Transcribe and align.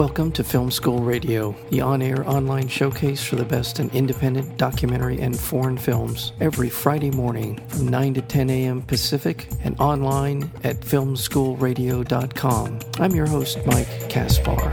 Welcome 0.00 0.32
to 0.32 0.42
Film 0.42 0.70
School 0.70 1.00
Radio, 1.00 1.54
the 1.68 1.82
on 1.82 2.00
air 2.00 2.26
online 2.26 2.68
showcase 2.68 3.22
for 3.22 3.36
the 3.36 3.44
best 3.44 3.80
in 3.80 3.90
independent 3.90 4.56
documentary 4.56 5.20
and 5.20 5.38
foreign 5.38 5.76
films, 5.76 6.32
every 6.40 6.70
Friday 6.70 7.10
morning 7.10 7.60
from 7.68 7.88
9 7.88 8.14
to 8.14 8.22
10 8.22 8.48
a.m. 8.48 8.80
Pacific 8.80 9.50
and 9.62 9.78
online 9.78 10.50
at 10.64 10.80
filmschoolradio.com. 10.80 12.80
I'm 12.98 13.14
your 13.14 13.26
host, 13.26 13.58
Mike 13.66 14.08
Kaspar. 14.08 14.72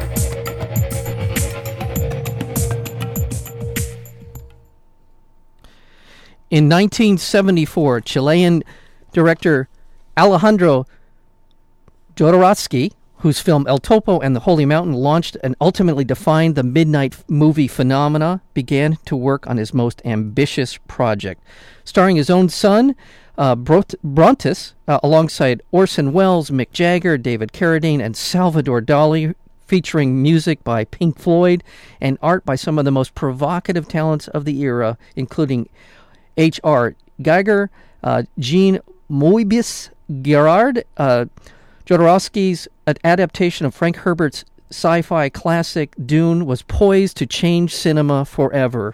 In 6.49 6.69
1974, 6.69 7.99
Chilean 7.99 8.63
director 9.11 9.67
Alejandro 10.17 10.85
Jodorowsky 12.15 12.93
whose 13.19 13.39
film 13.39 13.65
El 13.67 13.79
Topo 13.79 14.19
and 14.19 14.35
the 14.35 14.41
Holy 14.41 14.65
Mountain 14.65 14.93
launched 14.93 15.37
and 15.43 15.55
ultimately 15.59 16.03
defined 16.03 16.55
the 16.55 16.63
midnight 16.63 17.17
movie 17.27 17.67
phenomena, 17.67 18.41
began 18.53 18.97
to 19.05 19.15
work 19.15 19.47
on 19.47 19.57
his 19.57 19.73
most 19.73 20.01
ambitious 20.05 20.77
project. 20.87 21.43
Starring 21.83 22.15
his 22.15 22.29
own 22.29 22.49
son, 22.49 22.95
uh, 23.37 23.55
Brontis, 23.55 24.73
uh, 24.87 24.99
alongside 25.01 25.61
Orson 25.71 26.13
Welles, 26.13 26.49
Mick 26.49 26.71
Jagger, 26.71 27.17
David 27.17 27.51
Carradine, 27.53 28.03
and 28.03 28.15
Salvador 28.15 28.81
Dali, 28.81 29.33
featuring 29.67 30.21
music 30.21 30.63
by 30.63 30.85
Pink 30.85 31.19
Floyd 31.19 31.63
and 31.99 32.17
art 32.21 32.45
by 32.45 32.55
some 32.55 32.79
of 32.79 32.85
the 32.85 32.91
most 32.91 33.13
provocative 33.15 33.87
talents 33.87 34.27
of 34.29 34.45
the 34.45 34.61
era, 34.61 34.97
including 35.15 35.67
H.R. 36.37 36.95
Giger, 37.21 37.69
uh, 38.03 38.23
Jean 38.39 38.79
Moebius 39.09 39.89
Gerard, 40.21 40.85
uh, 40.95 41.25
Jodorowsky's 41.87 42.67
adaptation 43.05 43.65
of 43.65 43.73
Frank 43.73 43.97
Herbert's 43.97 44.43
sci 44.69 45.01
fi 45.01 45.29
classic 45.29 45.95
Dune 46.05 46.45
was 46.45 46.61
poised 46.63 47.15
to 47.17 47.25
change 47.25 47.73
cinema 47.73 48.25
forever. 48.25 48.93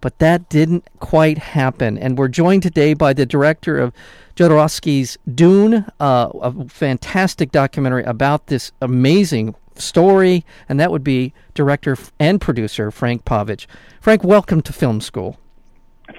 But 0.00 0.18
that 0.18 0.48
didn't 0.48 0.88
quite 0.98 1.38
happen. 1.38 1.96
And 1.96 2.18
we're 2.18 2.28
joined 2.28 2.64
today 2.64 2.94
by 2.94 3.12
the 3.12 3.26
director 3.26 3.78
of 3.78 3.92
Jodorowsky's 4.34 5.18
Dune, 5.32 5.86
uh, 6.00 6.30
a 6.40 6.68
fantastic 6.68 7.52
documentary 7.52 8.02
about 8.02 8.48
this 8.48 8.72
amazing 8.82 9.54
story, 9.76 10.44
and 10.68 10.80
that 10.80 10.90
would 10.90 11.04
be 11.04 11.32
director 11.54 11.96
and 12.18 12.40
producer 12.40 12.90
Frank 12.90 13.24
Pavich. 13.24 13.66
Frank, 14.00 14.24
welcome 14.24 14.62
to 14.62 14.72
Film 14.72 15.00
School. 15.00 15.38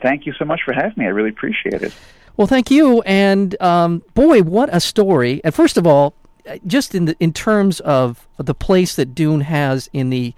Thank 0.02 0.26
you 0.26 0.32
so 0.40 0.46
much 0.46 0.62
for 0.64 0.74
having 0.74 0.94
me. 0.96 1.06
I 1.06 1.10
really 1.10 1.32
appreciate 1.32 1.82
it. 1.82 1.94
Well, 2.42 2.48
thank 2.48 2.72
you. 2.72 3.04
And 3.04 3.62
um, 3.62 4.02
boy, 4.16 4.42
what 4.42 4.68
a 4.74 4.80
story! 4.80 5.42
And 5.44 5.54
first 5.54 5.78
of 5.78 5.86
all, 5.86 6.16
uh, 6.50 6.58
just 6.66 6.96
in 6.96 7.06
the 7.06 7.16
in 7.20 7.34
terms 7.34 7.80
of 7.82 8.28
the 8.38 8.56
place 8.56 8.96
that 8.96 9.14
Dune 9.14 9.42
has 9.42 9.92
in 9.94 10.10
the 10.10 10.34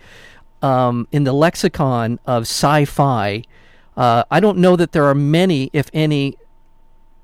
um, 0.62 1.08
in 1.14 1.24
the 1.24 1.32
lexicon 1.32 2.20
of 2.26 2.42
sci-fi, 2.42 3.44
uh, 3.96 4.26
I 4.30 4.42
don't 4.42 4.58
know 4.58 4.76
that 4.76 4.92
there 4.92 5.06
are 5.06 5.16
many, 5.16 5.70
if 5.72 5.90
any, 5.94 6.38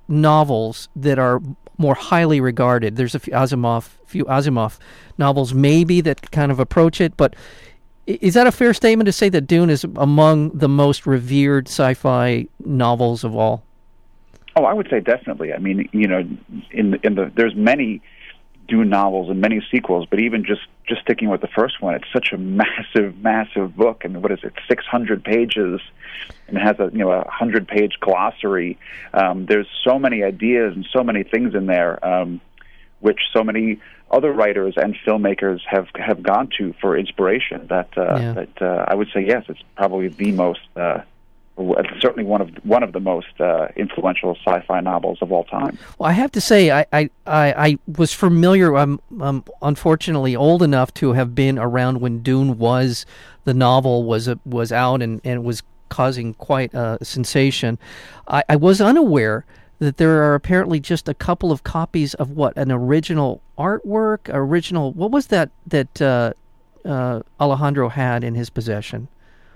novels 0.07 0.87
that 0.95 1.19
are 1.19 1.41
more 1.77 1.95
highly 1.95 2.39
regarded. 2.39 2.95
There's 2.95 3.15
a 3.15 3.19
few 3.19 3.33
Asimov, 3.33 3.89
few 4.05 4.23
Asimov 4.23 4.79
novels 5.17 5.53
maybe 5.53 5.99
that 5.99 6.31
kind 6.31 6.53
of 6.53 6.59
approach 6.61 7.01
it, 7.01 7.17
but 7.17 7.35
is 8.05 8.33
that 8.35 8.47
a 8.47 8.51
fair 8.53 8.73
statement 8.73 9.07
to 9.07 9.11
say 9.11 9.27
that 9.27 9.41
Dune 9.41 9.69
is 9.69 9.83
among 9.97 10.57
the 10.57 10.69
most 10.69 11.05
revered 11.05 11.67
sci-fi 11.67 12.47
novels 12.63 13.25
of 13.25 13.35
all? 13.35 13.65
Oh, 14.55 14.65
I 14.65 14.73
would 14.73 14.87
say 14.89 14.99
definitely. 14.99 15.53
I 15.53 15.59
mean, 15.59 15.89
you 15.91 16.07
know, 16.07 16.27
in 16.71 16.95
in 17.03 17.15
the 17.15 17.31
there's 17.35 17.55
many 17.55 18.01
Dune 18.69 18.89
novels 18.89 19.29
and 19.29 19.41
many 19.41 19.61
sequels, 19.71 20.07
but 20.09 20.19
even 20.19 20.45
just 20.45 20.61
just 20.87 21.01
sticking 21.01 21.29
with 21.29 21.41
the 21.41 21.47
first 21.47 21.81
one, 21.81 21.95
it's 21.95 22.11
such 22.13 22.31
a 22.31 22.37
massive, 22.37 23.17
massive 23.17 23.75
book. 23.75 24.03
I 24.05 24.07
mean, 24.07 24.21
what 24.21 24.31
is 24.31 24.39
it? 24.43 24.53
Six 24.67 24.85
hundred 24.85 25.23
pages, 25.23 25.81
and 26.47 26.57
it 26.57 26.61
has 26.61 26.79
a 26.79 26.89
you 26.91 26.99
know 26.99 27.11
a 27.11 27.29
hundred 27.29 27.67
page 27.67 27.97
glossary. 27.99 28.77
Um, 29.13 29.45
there's 29.45 29.67
so 29.83 29.99
many 29.99 30.23
ideas 30.23 30.75
and 30.75 30.85
so 30.93 31.03
many 31.03 31.23
things 31.23 31.55
in 31.55 31.65
there, 31.65 32.03
um, 32.05 32.39
which 32.99 33.19
so 33.33 33.43
many 33.43 33.79
other 34.11 34.31
writers 34.31 34.75
and 34.77 34.95
filmmakers 35.05 35.59
have 35.65 35.87
have 35.95 36.23
gone 36.23 36.49
to 36.57 36.73
for 36.79 36.97
inspiration. 36.97 37.67
That 37.67 37.89
uh, 37.97 38.17
yeah. 38.19 38.33
that 38.33 38.61
uh, 38.61 38.85
I 38.87 38.95
would 38.95 39.09
say 39.13 39.25
yes, 39.25 39.45
it's 39.49 39.63
probably 39.75 40.07
the 40.07 40.31
most. 40.31 40.61
Uh, 40.75 41.01
certainly 41.99 42.23
one 42.23 42.41
of 42.41 42.49
one 42.63 42.83
of 42.83 42.93
the 42.93 42.99
most 42.99 43.39
uh, 43.39 43.67
influential 43.75 44.35
sci-fi 44.45 44.79
novels 44.79 45.19
of 45.21 45.31
all 45.31 45.43
time. 45.43 45.77
Well, 45.97 46.09
I 46.09 46.13
have 46.13 46.31
to 46.31 46.41
say, 46.41 46.71
I 46.71 46.85
I, 46.91 47.09
I, 47.27 47.77
was 47.97 48.13
familiar. 48.13 48.75
I'm, 48.75 48.99
I'm 49.19 49.43
unfortunately 49.61 50.35
old 50.35 50.63
enough 50.63 50.93
to 50.95 51.13
have 51.13 51.35
been 51.35 51.59
around 51.59 52.01
when 52.01 52.21
Dune 52.21 52.57
was 52.57 53.05
the 53.43 53.53
novel 53.53 54.03
was 54.03 54.29
was 54.45 54.71
out 54.71 55.01
and 55.01 55.21
and 55.23 55.43
was 55.43 55.63
causing 55.89 56.33
quite 56.35 56.73
a 56.73 57.03
sensation. 57.03 57.77
I, 58.27 58.43
I 58.47 58.55
was 58.55 58.79
unaware 58.79 59.45
that 59.79 59.97
there 59.97 60.23
are 60.23 60.35
apparently 60.35 60.79
just 60.79 61.07
a 61.09 61.13
couple 61.13 61.51
of 61.51 61.63
copies 61.63 62.13
of 62.15 62.31
what 62.31 62.55
an 62.57 62.71
original 62.71 63.41
artwork, 63.57 64.29
original. 64.29 64.91
What 64.93 65.11
was 65.11 65.27
that 65.27 65.49
that 65.67 66.01
uh, 66.01 66.33
uh, 66.85 67.21
Alejandro 67.39 67.89
had 67.89 68.23
in 68.23 68.35
his 68.35 68.49
possession? 68.49 69.07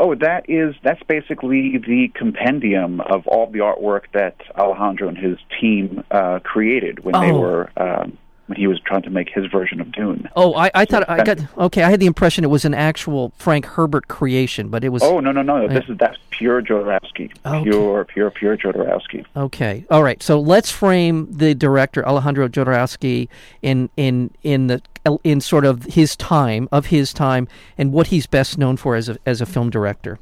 Oh, 0.03 0.15
that 0.15 0.49
is 0.49 0.75
that's 0.83 1.01
basically 1.03 1.77
the 1.77 2.11
compendium 2.13 2.99
of 2.99 3.25
all 3.25 3.49
the 3.49 3.59
artwork 3.59 4.01
that 4.11 4.35
Alejandro 4.53 5.07
and 5.07 5.17
his 5.17 5.37
team 5.61 6.03
uh, 6.11 6.39
created 6.43 7.05
when 7.05 7.15
oh. 7.15 7.21
they 7.21 7.31
were 7.31 7.71
um, 7.77 8.17
when 8.47 8.57
he 8.57 8.67
was 8.67 8.79
trying 8.81 9.01
to 9.03 9.09
make 9.09 9.29
his 9.29 9.45
version 9.45 9.79
of 9.79 9.91
Dune. 9.91 10.29
Oh, 10.35 10.53
I, 10.53 10.69
I 10.73 10.85
so 10.85 10.91
thought 10.91 11.09
I 11.09 11.23
got 11.23 11.39
okay. 11.57 11.83
I 11.83 11.89
had 11.89 11.99
the 11.99 12.05
impression 12.05 12.43
it 12.43 12.49
was 12.49 12.65
an 12.65 12.73
actual 12.73 13.31
Frank 13.37 13.65
Herbert 13.65 14.07
creation, 14.07 14.69
but 14.69 14.83
it 14.83 14.89
was. 14.89 15.01
Oh 15.03 15.19
no 15.19 15.31
no 15.31 15.41
no! 15.41 15.67
this 15.67 15.87
is 15.87 15.97
that's 15.97 16.17
pure 16.29 16.61
Jodorowsky. 16.61 17.31
Okay. 17.45 17.63
Pure 17.63 18.05
pure 18.05 18.31
pure 18.31 18.57
Jodorowsky. 18.57 19.25
Okay, 19.35 19.85
all 19.89 20.03
right. 20.03 20.21
So 20.21 20.39
let's 20.39 20.71
frame 20.71 21.27
the 21.31 21.55
director 21.55 22.05
Alejandro 22.05 22.47
Jodorowsky 22.47 23.29
in 23.61 23.89
in 23.95 24.31
in 24.43 24.67
the 24.67 24.81
in 25.23 25.41
sort 25.41 25.65
of 25.65 25.83
his 25.83 26.15
time 26.15 26.67
of 26.71 26.87
his 26.87 27.13
time 27.13 27.47
and 27.77 27.91
what 27.91 28.07
he's 28.07 28.25
best 28.25 28.57
known 28.57 28.77
for 28.77 28.95
as 28.95 29.09
a 29.09 29.17
as 29.25 29.41
a 29.41 29.45
film 29.45 29.69
director. 29.69 30.19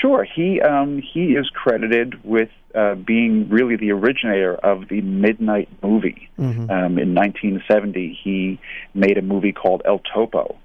Sure, 0.00 0.24
he 0.24 0.60
um, 0.60 0.98
he 0.98 1.34
is 1.34 1.48
credited 1.50 2.22
with 2.24 2.50
uh, 2.74 2.96
being 2.96 3.48
really 3.48 3.76
the 3.76 3.92
originator 3.92 4.54
of 4.56 4.88
the 4.88 5.00
midnight 5.02 5.68
movie. 5.82 6.28
Mm-hmm. 6.38 6.68
Um, 6.68 6.98
in 6.98 7.14
1970, 7.14 8.18
he 8.22 8.58
made 8.92 9.18
a 9.18 9.22
movie 9.22 9.52
called 9.52 9.82
El 9.84 10.00
Topo, 10.00 10.56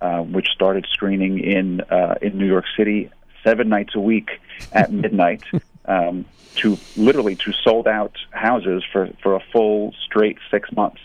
uh, 0.00 0.22
which 0.22 0.48
started 0.48 0.86
screening 0.90 1.38
in 1.38 1.82
uh, 1.82 2.14
in 2.22 2.38
New 2.38 2.46
York 2.46 2.64
City 2.76 3.10
seven 3.44 3.68
nights 3.68 3.94
a 3.94 4.00
week 4.00 4.30
at 4.72 4.90
midnight. 5.04 5.42
Um, 5.84 6.24
to 6.56 6.76
literally 6.96 7.36
to 7.36 7.52
sold 7.52 7.86
out 7.86 8.16
houses 8.30 8.82
for, 8.92 9.08
for 9.22 9.36
a 9.36 9.40
full 9.52 9.94
straight 10.04 10.38
six 10.50 10.72
months, 10.72 11.00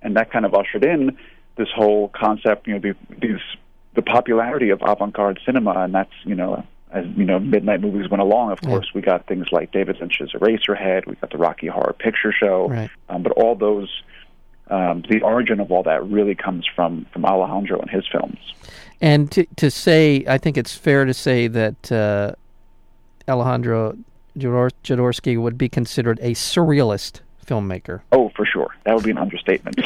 and 0.00 0.16
that 0.16 0.30
kind 0.30 0.46
of 0.46 0.54
ushered 0.54 0.84
in 0.84 1.18
this 1.56 1.68
whole 1.74 2.08
concept. 2.08 2.66
You 2.66 2.74
know, 2.74 2.80
the, 2.80 2.96
these 3.18 3.40
the 3.94 4.02
popularity 4.02 4.70
of 4.70 4.80
avant-garde 4.82 5.40
cinema, 5.44 5.72
and 5.72 5.94
that's 5.94 6.12
you 6.24 6.34
know 6.34 6.64
as 6.92 7.06
you 7.16 7.24
know, 7.24 7.38
midnight 7.38 7.80
movies 7.80 8.10
went 8.10 8.20
along. 8.20 8.50
Of 8.52 8.60
course, 8.62 8.90
we 8.94 9.00
got 9.00 9.26
things 9.26 9.46
like 9.52 9.72
David 9.72 9.98
Lynch's 10.00 10.32
Eraserhead. 10.32 11.06
We 11.06 11.14
got 11.16 11.30
the 11.30 11.38
Rocky 11.38 11.68
Horror 11.68 11.94
Picture 11.98 12.32
Show. 12.32 12.68
Right. 12.68 12.90
Um, 13.08 13.22
but 13.22 13.32
all 13.32 13.54
those, 13.54 14.02
um, 14.68 15.04
the 15.08 15.22
origin 15.22 15.60
of 15.60 15.70
all 15.70 15.82
that 15.84 16.04
really 16.06 16.34
comes 16.34 16.66
from 16.74 17.06
from 17.12 17.24
Alejandro 17.24 17.80
and 17.80 17.90
his 17.90 18.06
films. 18.10 18.38
And 19.00 19.30
to 19.32 19.46
to 19.56 19.70
say, 19.70 20.24
I 20.28 20.38
think 20.38 20.56
it's 20.56 20.74
fair 20.74 21.04
to 21.04 21.14
say 21.14 21.46
that 21.48 21.92
uh, 21.92 22.32
Alejandro 23.28 23.96
Jodorowsky 24.36 25.40
would 25.40 25.58
be 25.58 25.68
considered 25.68 26.18
a 26.22 26.32
surrealist 26.32 27.20
filmmaker. 27.50 28.00
Oh, 28.12 28.30
for 28.36 28.46
sure. 28.46 28.74
That 28.84 28.94
would 28.94 29.04
be 29.04 29.10
an 29.10 29.18
understatement. 29.18 29.76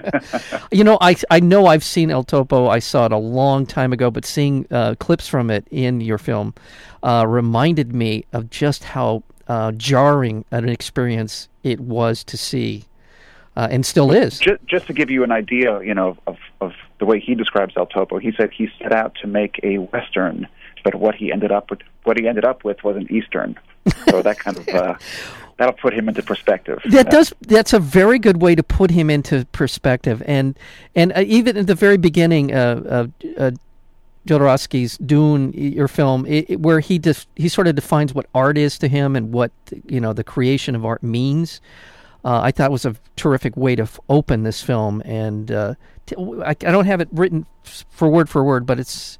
you 0.70 0.84
know, 0.84 0.98
I 1.00 1.16
I 1.30 1.40
know 1.40 1.66
I've 1.66 1.84
seen 1.84 2.10
El 2.10 2.24
Topo. 2.24 2.68
I 2.68 2.78
saw 2.78 3.06
it 3.06 3.12
a 3.12 3.16
long 3.16 3.64
time 3.66 3.92
ago, 3.92 4.10
but 4.10 4.24
seeing 4.24 4.66
uh, 4.70 4.94
clips 4.98 5.26
from 5.26 5.50
it 5.50 5.66
in 5.70 6.00
your 6.00 6.18
film 6.18 6.54
uh, 7.02 7.24
reminded 7.26 7.94
me 7.94 8.26
of 8.32 8.50
just 8.50 8.84
how 8.84 9.22
uh, 9.48 9.72
jarring 9.72 10.44
an 10.50 10.68
experience 10.68 11.48
it 11.62 11.80
was 11.80 12.22
to 12.24 12.36
see, 12.36 12.84
uh, 13.56 13.68
and 13.70 13.84
still 13.84 14.12
is. 14.12 14.38
Just, 14.38 14.64
just 14.66 14.86
to 14.86 14.92
give 14.92 15.10
you 15.10 15.24
an 15.24 15.32
idea, 15.32 15.82
you 15.82 15.94
know, 15.94 16.16
of 16.26 16.36
of 16.60 16.72
the 16.98 17.06
way 17.06 17.18
he 17.18 17.34
describes 17.34 17.74
El 17.76 17.86
Topo, 17.86 18.18
he 18.18 18.32
said 18.36 18.50
he 18.52 18.68
set 18.80 18.92
out 18.92 19.14
to 19.22 19.26
make 19.26 19.58
a 19.62 19.78
western, 19.78 20.46
but 20.84 20.94
what 20.96 21.14
he 21.14 21.32
ended 21.32 21.52
up 21.52 21.70
with 21.70 21.80
what 22.04 22.18
he 22.18 22.26
ended 22.28 22.44
up 22.44 22.64
with 22.64 22.82
was 22.84 22.96
an 22.96 23.06
eastern. 23.10 23.58
So 24.08 24.22
that 24.22 24.38
kind 24.38 24.56
of 24.58 24.68
uh, 24.68 24.94
that'll 25.58 25.74
put 25.74 25.92
him 25.94 26.08
into 26.08 26.22
perspective. 26.22 26.80
That 26.90 27.10
does. 27.10 27.32
That's 27.42 27.72
a 27.72 27.78
very 27.80 28.18
good 28.18 28.40
way 28.42 28.54
to 28.54 28.62
put 28.62 28.90
him 28.90 29.10
into 29.10 29.44
perspective. 29.52 30.22
And 30.26 30.58
and 30.94 31.12
uh, 31.16 31.20
even 31.26 31.56
at 31.56 31.66
the 31.66 31.74
very 31.74 31.96
beginning 31.96 32.52
of 32.54 32.86
uh, 32.86 33.06
uh, 33.38 33.50
Jodorowsky's 34.26 34.98
Dune, 34.98 35.52
your 35.52 35.88
film, 35.88 36.26
it, 36.26 36.48
it, 36.48 36.60
where 36.60 36.78
he 36.80 36.98
just 36.98 37.26
he 37.34 37.48
sort 37.48 37.66
of 37.66 37.74
defines 37.74 38.14
what 38.14 38.26
art 38.34 38.56
is 38.56 38.78
to 38.78 38.88
him 38.88 39.16
and 39.16 39.32
what 39.32 39.50
you 39.86 40.00
know 40.00 40.12
the 40.12 40.24
creation 40.24 40.74
of 40.76 40.84
art 40.84 41.02
means. 41.02 41.60
uh, 42.24 42.40
I 42.40 42.52
thought 42.52 42.70
was 42.70 42.84
a 42.84 42.94
terrific 43.16 43.56
way 43.56 43.74
to 43.74 43.82
f- 43.82 43.98
open 44.08 44.44
this 44.44 44.62
film. 44.62 45.02
And 45.04 45.50
uh, 45.50 45.74
t- 46.06 46.14
I, 46.44 46.50
I 46.50 46.54
don't 46.54 46.84
have 46.86 47.00
it 47.00 47.08
written 47.10 47.46
f- 47.64 47.84
for 47.90 48.08
word 48.08 48.28
for 48.28 48.44
word, 48.44 48.64
but 48.64 48.78
it's 48.78 49.18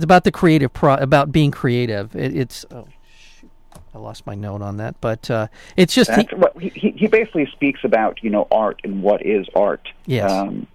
it's 0.00 0.04
about 0.04 0.24
the 0.24 0.32
creative 0.32 0.72
pro 0.72 0.94
about 0.94 1.30
being 1.30 1.50
creative. 1.50 2.16
It, 2.16 2.34
it's 2.34 2.64
oh 2.70 2.88
shoot, 3.18 3.50
I 3.94 3.98
lost 3.98 4.24
my 4.26 4.34
note 4.34 4.62
on 4.62 4.78
that, 4.78 4.98
but 5.02 5.30
uh, 5.30 5.48
it's 5.76 5.94
just 5.94 6.08
That's 6.08 6.32
what 6.32 6.58
he, 6.58 6.70
he 6.70 6.90
he 6.92 7.06
basically 7.06 7.44
speaks 7.52 7.80
about 7.84 8.22
you 8.22 8.30
know 8.30 8.48
art 8.50 8.80
and 8.82 9.02
what 9.02 9.24
is 9.26 9.46
art. 9.54 9.88
Yes. 10.06 10.30
Um, 10.30 10.66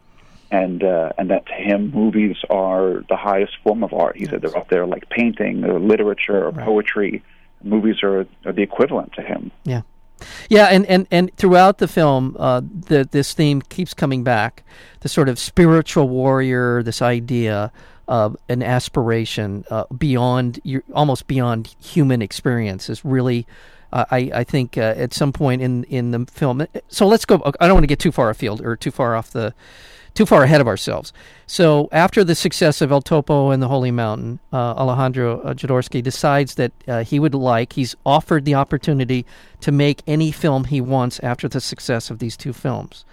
and 0.51 0.83
uh, 0.83 1.11
and 1.17 1.31
that 1.31 1.47
to 1.47 1.53
him, 1.53 1.89
movies 1.89 2.37
are 2.51 3.03
the 3.09 3.15
highest 3.15 3.53
form 3.63 3.83
of 3.83 3.93
art. 3.93 4.15
He 4.15 4.25
said 4.25 4.41
they're 4.43 4.55
up 4.55 4.69
there 4.69 4.85
like 4.85 5.09
painting 5.09 5.63
or 5.65 5.79
literature 5.79 6.45
or 6.45 6.51
Right. 6.51 6.63
poetry. 6.63 7.23
Movies 7.63 8.03
are, 8.03 8.27
are 8.45 8.53
the 8.53 8.61
equivalent 8.61 9.13
to 9.13 9.23
him. 9.23 9.49
Yeah, 9.63 9.81
yeah, 10.49 10.65
and 10.65 10.85
and 10.85 11.07
and 11.09 11.35
throughout 11.35 11.79
the 11.79 11.87
film, 11.87 12.35
uh, 12.37 12.61
the 12.61 13.07
this 13.09 13.33
theme 13.33 13.63
keeps 13.63 13.95
coming 13.95 14.23
back. 14.23 14.63
The 14.99 15.09
sort 15.09 15.29
of 15.29 15.39
spiritual 15.39 16.07
warrior, 16.09 16.83
this 16.83 17.01
idea 17.01 17.71
of 18.07 18.35
an 18.49 18.61
aspiration 18.63 19.65
uh, 19.69 19.85
beyond 19.97 20.59
your 20.63 20.83
almost 20.93 21.27
beyond 21.27 21.75
human 21.79 22.21
experience 22.21 22.89
is 22.89 23.03
really. 23.05 23.47
Uh, 23.93 24.03
I 24.11 24.31
I 24.33 24.43
think 24.43 24.77
uh, 24.77 24.93
at 24.97 25.13
some 25.13 25.31
point 25.31 25.61
in 25.61 25.83
in 25.85 26.11
the 26.11 26.25
film. 26.31 26.65
So 26.87 27.07
let's 27.07 27.25
go. 27.25 27.41
I 27.59 27.67
don't 27.67 27.75
want 27.75 27.83
to 27.83 27.87
get 27.87 27.99
too 27.99 28.11
far 28.11 28.29
afield 28.29 28.61
or 28.61 28.75
too 28.75 28.91
far 28.91 29.15
off 29.15 29.31
the. 29.31 29.53
Too 30.15 30.25
far 30.25 30.43
ahead 30.43 30.61
of 30.61 30.67
ourselves. 30.67 31.11
So, 31.45 31.89
after 31.91 32.23
the 32.23 32.35
success 32.35 32.79
of 32.79 32.89
El 32.89 33.01
Topo 33.01 33.49
and 33.49 33.61
the 33.61 33.67
Holy 33.67 33.91
Mountain, 33.91 34.39
uh, 34.53 34.55
Alejandro 34.55 35.41
uh, 35.41 35.53
Jodorowsky 35.53 36.01
decides 36.01 36.55
that 36.55 36.71
uh, 36.87 37.03
he 37.03 37.19
would 37.19 37.35
like, 37.35 37.73
he's 37.73 37.97
offered 38.05 38.45
the 38.45 38.55
opportunity 38.55 39.25
to 39.59 39.73
make 39.73 40.01
any 40.07 40.31
film 40.31 40.63
he 40.63 40.79
wants 40.79 41.19
after 41.19 41.49
the 41.49 41.59
success 41.59 42.09
of 42.09 42.19
these 42.19 42.37
two 42.37 42.53
films. 42.53 43.03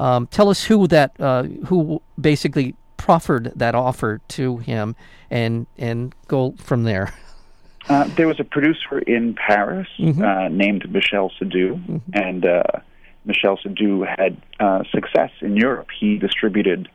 Um, 0.00 0.26
tell 0.26 0.48
us 0.48 0.64
who 0.64 0.88
that, 0.88 1.12
uh, 1.20 1.44
who 1.66 2.02
basically 2.20 2.74
proffered 3.00 3.52
that 3.56 3.74
offer 3.74 4.20
to 4.28 4.58
him, 4.58 4.94
and 5.30 5.66
and 5.78 6.14
go 6.28 6.54
from 6.58 6.84
there. 6.84 7.14
Uh, 7.88 8.04
there 8.16 8.28
was 8.28 8.38
a 8.38 8.44
producer 8.44 8.98
in 8.98 9.34
Paris 9.34 9.88
uh, 10.22 10.48
named 10.48 10.88
Michel 10.92 11.32
Seydoux, 11.40 12.00
and 12.12 12.44
uh, 12.44 12.62
Michel 13.24 13.58
Seydoux 13.58 14.06
had 14.06 14.40
uh, 14.60 14.84
success 14.92 15.30
in 15.40 15.56
Europe. 15.56 15.88
He 15.98 16.18
distributed 16.18 16.88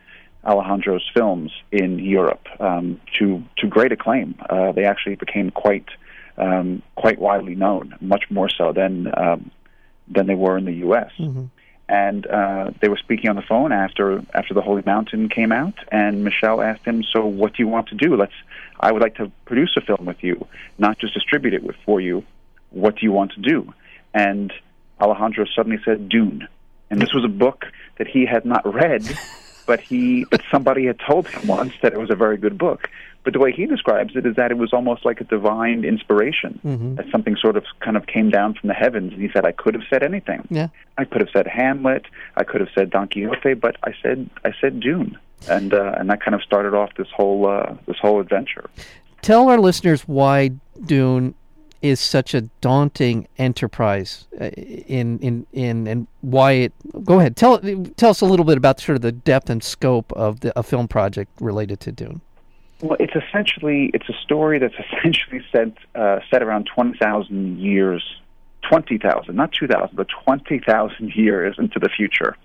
Alejandro's 0.46 1.10
films 1.13 1.52
in 1.72 2.00
Europe 2.00 2.48
um, 2.60 3.02
to 3.18 3.44
to 3.57 3.68
great 3.68 3.92
acclaim. 3.92 4.36
Uh, 4.50 4.72
they 4.72 4.86
actually 4.86 5.16
became 5.16 5.50
quite 5.50 5.88
um, 6.38 6.81
quite 6.96 7.19
widely 7.19 7.56
known, 7.56 7.96
much 8.00 8.25
more 8.30 8.50
so 8.50 8.72
than 8.72 9.12
um, 9.18 9.52
than 10.07 10.28
they 10.28 10.36
were 10.36 10.57
in 10.57 10.66
the 10.66 10.74
U.S. 10.88 11.12
And 11.88 12.26
uh, 12.26 12.72
they 12.82 12.90
were 12.90 12.98
speaking 12.98 13.30
on 13.30 13.36
the 13.36 13.44
phone 13.44 13.72
after 13.72 14.24
after 14.34 14.56
the 14.56 14.62
Holy 14.62 14.82
Mountain 14.86 15.30
came 15.30 15.52
out, 15.52 15.76
and 15.92 16.24
Michel 16.24 16.62
asked 16.62 16.84
him, 16.84 17.04
"So, 17.04 17.26
what 17.26 17.54
do 17.54 17.62
you 17.62 17.68
want 17.68 17.90
to 17.90 17.96
do? 17.96 18.16
Let's. 18.16 18.34
I 18.80 18.92
would 18.92 19.04
like 19.04 19.16
to 19.16 19.32
produce 19.46 19.76
a 19.78 19.82
film 19.82 20.06
with 20.06 20.24
you, 20.24 20.48
not 20.80 20.98
just 20.98 21.14
distribute 21.14 21.54
it 21.54 21.64
with 21.64 21.76
for 21.86 22.02
you. 22.02 22.24
What 22.72 22.96
do 22.96 23.06
you 23.06 23.12
want 23.12 23.34
to 23.34 23.42
do?" 23.42 23.72
And 24.16 24.52
Alejandro 25.00 25.46
suddenly 25.56 25.78
said, 25.86 26.10
"Dune." 26.10 26.48
And 26.90 27.00
this 27.00 27.14
was 27.14 27.24
a 27.24 27.30
book 27.30 27.66
that 27.98 28.08
he 28.08 28.26
had 28.26 28.46
not 28.46 28.66
read, 28.72 29.04
but 29.66 29.80
he 29.80 30.26
but 30.32 30.42
somebody 30.52 30.86
had 30.86 31.00
told 31.00 31.28
him 31.28 31.48
once 31.48 31.74
that 31.82 31.94
it 31.94 32.00
was 32.00 32.10
a 32.10 32.16
very 32.16 32.38
good 32.38 32.58
book. 32.58 32.90
But 33.24 33.34
the 33.34 33.40
way 33.40 33.52
he 33.52 33.66
describes 33.66 34.16
it 34.16 34.24
is 34.26 34.36
that 34.36 34.52
it 34.52 34.58
was 34.58 34.72
almost 34.72 35.04
like 35.04 35.20
a 35.20 35.24
divine 35.24 35.84
inspiration, 35.84 36.60
that 36.96 37.10
something 37.12 37.36
sort 37.36 37.58
of 37.58 37.66
kind 37.80 37.98
of 37.98 38.06
came 38.06 38.30
down 38.30 38.54
from 38.54 38.68
the 38.68 38.76
heavens. 38.76 39.14
And 39.14 39.22
he 39.22 39.30
said, 39.34 39.46
"I 39.46 39.52
could 39.52 39.74
have 39.74 39.84
said 39.90 40.04
anything. 40.04 40.48
Yeah. 40.52 40.68
I 41.00 41.06
could 41.06 41.22
have 41.22 41.32
said 41.34 41.48
Hamlet. 41.48 42.06
I 42.38 42.44
could 42.44 42.62
have 42.62 42.70
said 42.76 42.92
Don 42.92 43.08
Quixote, 43.08 43.56
but 43.56 43.78
I 43.84 43.94
said 44.02 44.30
I 44.44 44.54
said 44.62 44.80
Dune." 44.80 45.18
And 45.50 45.74
uh, 45.74 45.96
and 45.98 46.10
that 46.12 46.22
kind 46.22 46.36
of 46.36 46.44
started 46.44 46.76
off 46.76 46.92
this 46.98 47.08
whole 47.16 47.48
uh, 47.48 47.76
this 47.88 47.98
whole 47.98 48.20
adventure. 48.20 48.70
Tell 49.24 49.50
our 49.50 49.58
listeners 49.58 50.04
why 50.04 50.52
Dune 50.86 51.34
is 51.81 52.00
such 52.00 52.33
a 52.33 52.42
daunting 52.62 53.27
enterprise 53.38 54.27
uh, 54.39 54.45
in 54.45 55.19
in 55.19 55.45
in 55.54 55.88
and 55.88 56.07
why 56.22 56.51
it. 56.54 56.74
Go 57.04 57.19
ahead. 57.19 57.36
Tell 57.36 57.60
tell 57.98 58.10
us 58.10 58.22
a 58.22 58.25
little 58.25 58.45
bit 58.45 58.57
about 58.57 58.80
sort 58.80 58.95
of 58.95 59.01
the 59.01 59.12
depth 59.12 59.50
and 59.50 59.63
scope 59.63 60.12
of 60.13 60.39
the 60.42 60.57
a 60.57 60.63
film 60.63 60.88
project 60.88 61.31
related 61.39 61.80
to 61.81 61.92
Dune. 61.92 62.22
Well, 62.81 62.98
it's 63.00 63.16
essentially 63.16 63.92
it's 63.94 64.10
a 64.10 64.13
story 64.24 64.60
that's 64.60 64.75
essentially 64.98 65.44
set 65.51 65.74
uh, 65.95 66.19
set 66.30 66.44
around 66.44 66.66
twenty 66.74 66.98
thousand 66.98 67.60
years, 67.60 68.04
twenty 68.62 68.98
thousand, 68.98 69.36
not 69.36 69.51
two 69.51 69.68
thousand, 69.68 69.95
but 69.95 70.07
twenty 70.24 70.60
thousand 70.60 71.12
years 71.16 71.56
into 71.57 71.80
the 71.80 71.89
future, 71.89 72.36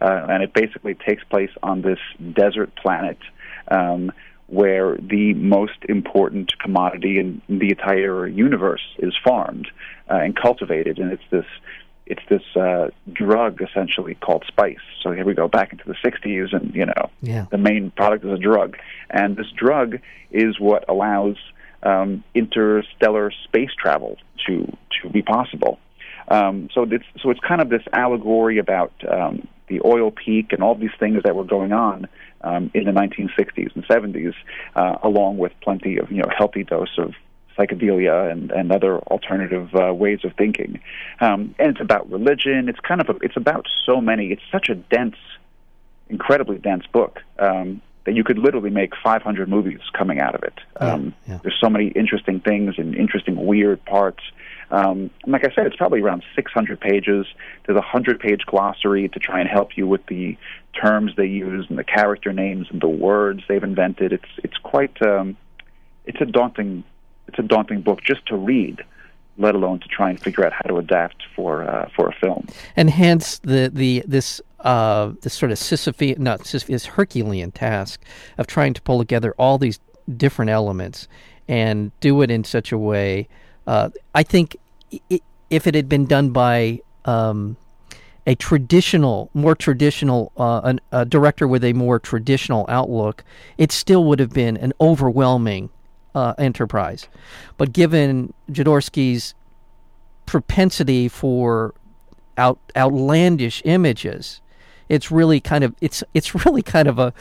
uh, 0.00 0.26
and 0.28 0.42
it 0.42 0.52
basically 0.52 0.94
takes 0.94 1.24
place 1.24 1.50
on 1.62 1.82
this 1.82 1.98
desert 2.32 2.74
planet. 2.76 3.18
Um, 3.70 4.12
where 4.48 4.96
the 4.96 5.34
most 5.34 5.78
important 5.88 6.58
commodity 6.58 7.18
in 7.18 7.40
the 7.48 7.68
entire 7.68 8.26
universe 8.26 8.82
is 8.98 9.14
farmed 9.22 9.68
uh, 10.10 10.14
and 10.14 10.34
cultivated, 10.34 10.98
and 10.98 11.12
it's 11.12 11.22
this 11.30 11.44
it's 12.06 12.22
this 12.30 12.42
uh, 12.56 12.88
drug 13.12 13.60
essentially 13.60 14.14
called 14.14 14.42
spice. 14.48 14.78
So 15.02 15.12
here 15.12 15.26
we 15.26 15.34
go 15.34 15.46
back 15.46 15.72
into 15.72 15.84
the 15.86 15.94
60s, 16.02 16.54
and 16.56 16.74
you 16.74 16.86
know 16.86 17.10
Yeah. 17.20 17.44
the 17.50 17.58
main 17.58 17.90
product 17.90 18.24
is 18.24 18.32
a 18.32 18.38
drug, 18.38 18.78
and 19.10 19.36
this 19.36 19.50
drug 19.54 19.98
is 20.30 20.58
what 20.58 20.86
allows 20.88 21.36
um, 21.82 22.24
interstellar 22.34 23.30
space 23.44 23.70
travel 23.78 24.16
to 24.46 24.66
to 25.02 25.10
be 25.10 25.20
possible. 25.22 25.78
Um, 26.28 26.70
so 26.74 26.86
it's 26.90 27.04
so 27.22 27.30
it's 27.30 27.40
kind 27.40 27.60
of 27.60 27.68
this 27.68 27.82
allegory 27.92 28.58
about 28.58 28.92
um, 29.06 29.46
the 29.68 29.80
oil 29.84 30.10
peak 30.10 30.52
and 30.52 30.62
all 30.62 30.74
these 30.74 30.96
things 30.98 31.22
that 31.24 31.36
were 31.36 31.44
going 31.44 31.72
on 31.72 32.08
um, 32.42 32.70
in 32.74 32.84
the 32.84 32.92
1960s 32.92 33.74
and 33.74 33.86
70s, 33.86 34.34
uh, 34.76 34.98
along 35.02 35.38
with 35.38 35.52
plenty 35.60 35.98
of 35.98 36.10
you 36.10 36.22
know 36.22 36.28
healthy 36.36 36.64
dose 36.64 36.96
of 36.98 37.14
psychedelia 37.56 38.30
and, 38.30 38.52
and 38.52 38.70
other 38.70 38.98
alternative 39.00 39.74
uh, 39.74 39.92
ways 39.92 40.20
of 40.24 40.32
thinking. 40.34 40.80
Um, 41.20 41.54
and 41.58 41.70
it's 41.70 41.80
about 41.80 42.08
religion. 42.10 42.68
It's 42.68 42.78
kind 42.80 43.00
of 43.00 43.08
a, 43.08 43.16
it's 43.20 43.36
about 43.36 43.66
so 43.84 44.00
many. 44.00 44.28
It's 44.28 44.42
such 44.52 44.68
a 44.68 44.76
dense, 44.76 45.16
incredibly 46.08 46.58
dense 46.58 46.86
book. 46.86 47.20
Um, 47.38 47.82
that 48.08 48.14
you 48.14 48.24
could 48.24 48.38
literally 48.38 48.70
make 48.70 48.94
500 49.04 49.50
movies 49.50 49.80
coming 49.92 50.18
out 50.18 50.34
of 50.34 50.42
it. 50.42 50.54
Um, 50.78 51.14
yeah. 51.26 51.40
There's 51.42 51.58
so 51.60 51.68
many 51.68 51.88
interesting 51.88 52.40
things 52.40 52.76
and 52.78 52.94
interesting 52.94 53.44
weird 53.44 53.84
parts. 53.84 54.22
Um, 54.70 55.10
like 55.26 55.44
I 55.44 55.54
said, 55.54 55.66
it's 55.66 55.76
probably 55.76 56.00
around 56.00 56.22
600 56.34 56.80
pages. 56.80 57.26
There's 57.66 57.76
a 57.76 57.80
100 57.80 58.20
page 58.20 58.42
glossary 58.46 59.08
to 59.08 59.18
try 59.18 59.40
and 59.40 59.48
help 59.48 59.76
you 59.76 59.86
with 59.86 60.04
the 60.06 60.36
terms 60.80 61.12
they 61.16 61.26
use 61.26 61.66
and 61.68 61.78
the 61.78 61.84
character 61.84 62.32
names 62.32 62.66
and 62.70 62.80
the 62.80 62.88
words 62.88 63.42
they've 63.48 63.62
invented. 63.62 64.12
It's 64.12 64.28
it's 64.44 64.56
quite 64.58 65.00
um, 65.02 65.36
it's 66.04 66.20
a 66.20 66.26
daunting 66.26 66.84
it's 67.28 67.38
a 67.38 67.42
daunting 67.42 67.82
book 67.82 68.00
just 68.02 68.26
to 68.26 68.36
read, 68.36 68.82
let 69.36 69.54
alone 69.54 69.80
to 69.80 69.88
try 69.88 70.10
and 70.10 70.20
figure 70.20 70.44
out 70.44 70.52
how 70.52 70.62
to 70.62 70.78
adapt 70.78 71.22
for 71.34 71.64
uh, 71.64 71.88
for 71.94 72.08
a 72.08 72.12
film. 72.12 72.46
and 72.76 72.90
hence 72.90 73.38
the 73.40 73.70
the 73.72 74.02
this 74.06 74.40
uh 74.60 75.12
this 75.22 75.34
sort 75.34 75.52
of 75.52 75.58
Sisyphean, 75.58 76.18
not 76.18 76.40
Sisyphean, 76.40 76.84
Herculean 76.84 77.52
task 77.52 78.02
of 78.36 78.46
trying 78.46 78.74
to 78.74 78.82
pull 78.82 78.98
together 78.98 79.34
all 79.38 79.56
these 79.58 79.78
different 80.16 80.50
elements 80.50 81.08
and 81.48 81.92
do 82.00 82.20
it 82.22 82.30
in 82.30 82.44
such 82.44 82.72
a 82.72 82.78
way. 82.78 83.28
Uh, 83.68 83.90
I 84.14 84.22
think 84.24 84.56
i- 85.10 85.20
if 85.50 85.66
it 85.66 85.74
had 85.74 85.88
been 85.88 86.06
done 86.06 86.30
by 86.30 86.80
um, 87.04 87.56
a 88.26 88.34
traditional, 88.34 89.30
more 89.34 89.54
traditional, 89.54 90.32
uh, 90.36 90.60
an, 90.64 90.80
a 90.92 91.04
director 91.04 91.46
with 91.46 91.62
a 91.64 91.72
more 91.74 91.98
traditional 91.98 92.64
outlook, 92.68 93.24
it 93.58 93.70
still 93.72 94.04
would 94.04 94.18
have 94.20 94.30
been 94.30 94.56
an 94.56 94.72
overwhelming 94.80 95.70
uh, 96.14 96.34
enterprise. 96.38 97.08
But 97.58 97.72
given 97.72 98.32
Jodorowsky's 98.50 99.34
propensity 100.26 101.08
for 101.08 101.74
out 102.36 102.58
outlandish 102.76 103.62
images. 103.64 104.40
It's 104.88 105.10
really 105.10 105.40
kind 105.40 105.64
of 105.64 105.74
it's 105.80 106.04
it's 106.14 106.34
really 106.46 106.62
kind 106.62 106.86
of 106.88 106.98
a, 106.98 107.12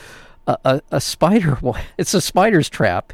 a, 0.48 0.82
a 0.92 1.02
spider 1.02 1.58
it's 1.98 2.14
a 2.14 2.22
spider's 2.22 2.70
trap 2.70 3.14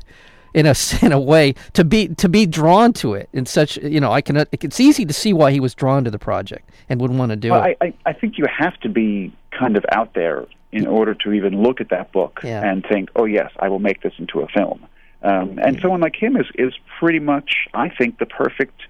in 0.53 0.65
a 0.65 0.73
in 1.01 1.11
a 1.11 1.19
way 1.19 1.53
to 1.73 1.83
be 1.83 2.09
to 2.09 2.29
be 2.29 2.45
drawn 2.45 2.93
to 2.93 3.13
it 3.13 3.29
in 3.33 3.45
such 3.45 3.77
you 3.77 3.99
know 3.99 4.11
I 4.11 4.21
can 4.21 4.37
it's 4.51 4.79
easy 4.79 5.05
to 5.05 5.13
see 5.13 5.33
why 5.33 5.51
he 5.51 5.59
was 5.59 5.73
drawn 5.75 6.03
to 6.03 6.11
the 6.11 6.19
project 6.19 6.69
and 6.89 7.01
would 7.01 7.11
want 7.11 7.31
to 7.31 7.35
do 7.35 7.51
Well, 7.51 7.63
it. 7.63 7.77
I, 7.81 7.85
I, 7.87 7.93
I 8.07 8.13
think 8.13 8.37
you 8.37 8.45
have 8.47 8.79
to 8.81 8.89
be 8.89 9.33
kind 9.51 9.77
of 9.77 9.85
out 9.91 10.13
there 10.13 10.45
in 10.71 10.87
order 10.87 11.13
to 11.13 11.33
even 11.33 11.61
look 11.61 11.79
at 11.81 11.89
that 11.89 12.11
book 12.11 12.39
Yeah. 12.43 12.63
and 12.67 12.83
think, 12.83 13.09
oh 13.15 13.25
yes, 13.25 13.51
I 13.59 13.69
will 13.69 13.79
make 13.79 14.01
this 14.01 14.13
into 14.17 14.39
a 14.41 14.47
film. 14.47 14.85
Um, 15.21 15.59
and 15.63 15.79
someone 15.81 16.01
like 16.01 16.15
him 16.15 16.35
is 16.35 16.47
is 16.55 16.73
pretty 16.99 17.19
much, 17.19 17.67
I 17.73 17.89
think, 17.89 18.17
the 18.19 18.25
perfect 18.25 18.81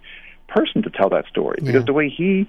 person 0.47 0.81
to 0.83 0.89
tell 0.89 1.09
that 1.09 1.25
story 1.27 1.57
because 1.59 1.75
Yeah. 1.75 1.79
the 1.81 1.93
way 1.93 2.09
he 2.09 2.47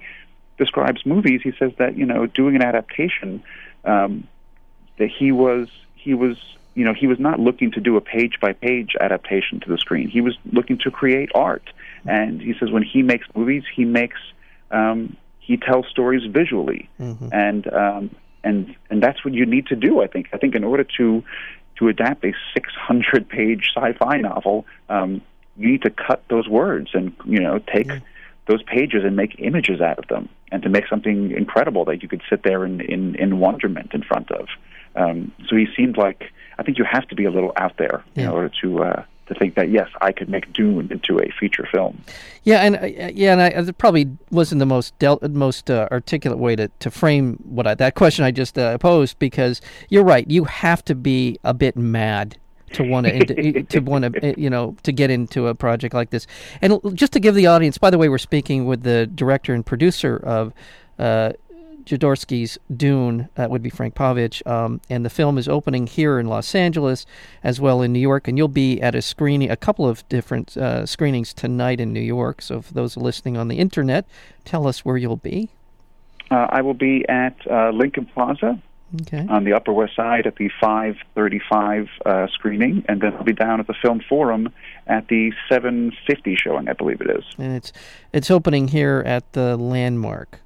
describes 0.57 1.05
movies, 1.05 1.41
he 1.43 1.51
says 1.59 1.71
that 1.77 1.97
you 1.97 2.05
know 2.05 2.25
doing 2.25 2.55
an 2.55 2.61
adaptation, 2.63 3.43
um, 3.83 4.27
that 4.97 5.09
he 5.09 5.31
was 5.31 5.67
he 5.95 6.13
was 6.13 6.37
you 6.75 6.83
know 6.83 6.93
he 6.93 7.07
was 7.07 7.19
not 7.19 7.39
looking 7.39 7.71
to 7.71 7.79
do 7.79 7.97
a 7.97 8.01
page 8.01 8.37
by 8.39 8.53
page 8.53 8.95
adaptation 8.99 9.59
to 9.61 9.69
the 9.69 9.77
screen. 9.77 10.09
He 10.09 10.21
was 10.21 10.37
looking 10.51 10.77
to 10.79 10.91
create 10.91 11.29
art, 11.33 11.69
and 12.05 12.41
he 12.41 12.53
says 12.59 12.69
when 12.69 12.83
he 12.83 13.01
makes 13.01 13.25
movies, 13.35 13.63
he 13.73 13.85
makes 13.85 14.19
um, 14.71 15.17
he 15.39 15.57
tells 15.57 15.87
stories 15.87 16.23
visually, 16.29 16.89
mm-hmm. 16.99 17.29
and 17.31 17.73
um, 17.73 18.15
and 18.43 18.75
and 18.89 19.01
that's 19.01 19.23
what 19.23 19.33
you 19.33 19.45
need 19.45 19.67
to 19.67 19.75
do. 19.75 20.01
I 20.01 20.07
think. 20.07 20.27
I 20.33 20.37
think 20.37 20.53
in 20.53 20.63
order 20.63 20.85
to 20.97 21.23
to 21.77 21.87
adapt 21.87 22.23
a 22.23 22.31
600 22.53 23.27
page 23.27 23.71
sci-fi 23.75 24.17
novel, 24.17 24.65
um, 24.87 25.21
you 25.57 25.71
need 25.71 25.81
to 25.81 25.89
cut 25.89 26.23
those 26.29 26.47
words 26.47 26.91
and 26.93 27.13
you 27.25 27.39
know 27.39 27.59
take 27.59 27.87
yeah. 27.87 27.99
those 28.47 28.63
pages 28.63 29.03
and 29.03 29.15
make 29.15 29.35
images 29.39 29.79
out 29.79 29.97
of 29.97 30.07
them, 30.07 30.27
and 30.51 30.61
to 30.63 30.69
make 30.69 30.87
something 30.87 31.31
incredible 31.31 31.85
that 31.85 32.03
you 32.03 32.09
could 32.09 32.21
sit 32.29 32.43
there 32.43 32.65
in 32.65 32.81
in, 32.81 33.15
in 33.15 33.39
wonderment 33.39 33.93
in 33.93 34.03
front 34.03 34.29
of. 34.31 34.47
Um, 34.95 35.31
so 35.47 35.55
he 35.55 35.67
seemed 35.75 35.97
like 35.97 36.31
I 36.57 36.63
think 36.63 36.77
you 36.77 36.85
have 36.85 37.07
to 37.07 37.15
be 37.15 37.25
a 37.25 37.31
little 37.31 37.53
out 37.55 37.77
there 37.77 38.03
yeah. 38.15 38.25
in 38.25 38.29
order 38.29 38.51
to. 38.61 38.83
Uh, 38.83 39.03
to 39.27 39.33
think 39.33 39.55
that 39.55 39.69
yes, 39.69 39.89
I 40.01 40.11
could 40.11 40.29
make 40.29 40.53
Dune 40.53 40.91
into 40.91 41.19
a 41.19 41.29
feature 41.39 41.67
film. 41.71 42.03
Yeah, 42.43 42.61
and 42.61 42.75
uh, 42.75 43.09
yeah, 43.13 43.31
and 43.31 43.41
I, 43.41 43.47
it 43.47 43.77
probably 43.77 44.07
wasn't 44.29 44.59
the 44.59 44.65
most 44.65 44.97
del- 44.99 45.19
most 45.29 45.71
uh, 45.71 45.87
articulate 45.91 46.39
way 46.39 46.55
to, 46.55 46.67
to 46.79 46.91
frame 46.91 47.39
what 47.43 47.65
I, 47.65 47.75
that 47.75 47.95
question 47.95 48.23
I 48.23 48.31
just 48.31 48.57
uh, 48.57 48.77
posed 48.77 49.17
because 49.19 49.61
you're 49.89 50.03
right. 50.03 50.29
You 50.29 50.43
have 50.45 50.85
to 50.85 50.95
be 50.95 51.39
a 51.43 51.53
bit 51.53 51.75
mad 51.75 52.37
to 52.73 52.83
want 52.83 53.07
to 53.07 53.63
to 53.63 53.79
want 53.79 54.13
to 54.13 54.39
you 54.39 54.49
know 54.49 54.75
to 54.83 54.91
get 54.91 55.09
into 55.09 55.47
a 55.47 55.55
project 55.55 55.93
like 55.93 56.11
this. 56.11 56.27
And 56.61 56.79
just 56.93 57.13
to 57.13 57.19
give 57.19 57.35
the 57.35 57.47
audience, 57.47 57.77
by 57.77 57.89
the 57.89 57.97
way, 57.97 58.09
we're 58.09 58.17
speaking 58.17 58.65
with 58.65 58.83
the 58.83 59.07
director 59.07 59.53
and 59.53 59.65
producer 59.65 60.17
of. 60.17 60.53
Uh, 60.97 61.33
Jodorowsky's 61.85 62.57
Dune, 62.75 63.29
that 63.35 63.49
would 63.49 63.61
be 63.61 63.69
Frank 63.69 63.95
Pavich, 63.95 64.45
um, 64.47 64.81
and 64.89 65.05
the 65.05 65.09
film 65.09 65.37
is 65.37 65.47
opening 65.47 65.87
here 65.87 66.19
in 66.19 66.27
Los 66.27 66.55
Angeles 66.55 67.05
as 67.43 67.61
well 67.61 67.81
in 67.81 67.93
New 67.93 67.99
York, 67.99 68.27
and 68.27 68.37
you'll 68.37 68.47
be 68.47 68.81
at 68.81 68.95
a 68.95 69.01
screening, 69.01 69.51
a 69.51 69.55
couple 69.55 69.87
of 69.87 70.07
different 70.09 70.57
uh, 70.57 70.85
screenings 70.85 71.33
tonight 71.33 71.79
in 71.79 71.93
New 71.93 71.99
York. 71.99 72.41
So, 72.41 72.61
for 72.61 72.73
those 72.73 72.97
listening 72.97 73.37
on 73.37 73.47
the 73.47 73.59
internet, 73.59 74.05
tell 74.43 74.67
us 74.67 74.83
where 74.83 74.97
you'll 74.97 75.17
be. 75.17 75.49
Uh, 76.31 76.47
I 76.49 76.61
will 76.61 76.73
be 76.73 77.07
at 77.07 77.35
uh, 77.49 77.69
Lincoln 77.69 78.05
Plaza 78.07 78.59
okay. 79.01 79.25
on 79.29 79.43
the 79.43 79.53
Upper 79.53 79.73
West 79.73 79.95
Side 79.95 80.25
at 80.25 80.35
the 80.35 80.49
5:35 80.61 81.87
uh, 82.05 82.27
screening, 82.27 82.83
and 82.87 83.01
then 83.01 83.13
I'll 83.13 83.23
be 83.23 83.33
down 83.33 83.59
at 83.59 83.67
the 83.67 83.73
Film 83.73 84.01
Forum 84.07 84.51
at 84.87 85.07
the 85.07 85.33
7:50 85.49 86.37
showing, 86.37 86.69
I 86.69 86.73
believe 86.73 87.01
it 87.01 87.09
is. 87.09 87.23
And 87.37 87.55
it's 87.55 87.71
it's 88.13 88.31
opening 88.31 88.69
here 88.69 89.03
at 89.05 89.33
the 89.33 89.57
Landmark. 89.57 90.39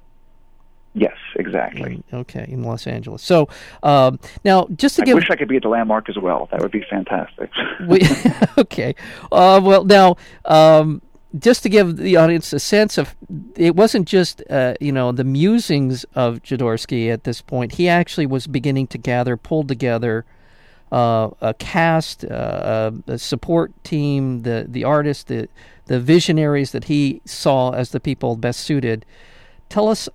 Yes, 0.94 1.16
exactly. 1.36 2.02
In, 2.10 2.18
okay, 2.20 2.46
in 2.48 2.64
Los 2.64 2.86
Angeles. 2.86 3.22
So 3.22 3.48
um, 3.82 4.18
now, 4.44 4.66
just 4.74 4.96
to 4.96 5.02
I 5.02 5.04
give, 5.04 5.14
I 5.14 5.20
wish 5.20 5.30
I 5.30 5.36
could 5.36 5.48
be 5.48 5.56
at 5.56 5.62
the 5.62 5.68
Landmark 5.68 6.08
as 6.08 6.18
well. 6.18 6.48
That 6.50 6.60
would 6.60 6.72
be 6.72 6.84
fantastic. 6.90 7.50
we, 7.88 8.00
okay. 8.58 8.94
Uh, 9.30 9.60
well, 9.62 9.84
now. 9.84 10.16
Um, 10.44 11.02
just 11.38 11.62
to 11.62 11.68
give 11.68 11.96
the 11.96 12.16
audience 12.16 12.52
a 12.52 12.58
sense 12.58 12.98
of 12.98 13.14
it 13.54 13.76
wasn't 13.76 14.08
just 14.08 14.42
uh, 14.50 14.74
you 14.80 14.90
know 14.90 15.12
the 15.12 15.22
musings 15.22 16.02
of 16.16 16.42
Jodorowsky 16.42 17.08
at 17.08 17.22
this 17.22 17.40
point. 17.40 17.74
He 17.74 17.88
actually 17.88 18.26
was 18.26 18.48
beginning 18.48 18.88
to 18.88 18.98
gather, 18.98 19.36
pulled 19.36 19.68
together 19.68 20.24
uh, 20.90 21.30
a 21.40 21.54
cast, 21.54 22.24
uh, 22.24 22.90
a 23.06 23.18
support 23.18 23.72
team, 23.84 24.42
the 24.42 24.66
the 24.68 24.82
artists, 24.82 25.22
the 25.22 25.48
the 25.86 26.00
visionaries 26.00 26.72
that 26.72 26.84
he 26.84 27.20
saw 27.24 27.70
as 27.70 27.90
the 27.90 28.00
people 28.00 28.36
best 28.36 28.60
suited. 28.60 29.06
Tell 29.68 29.88
us 29.88 30.08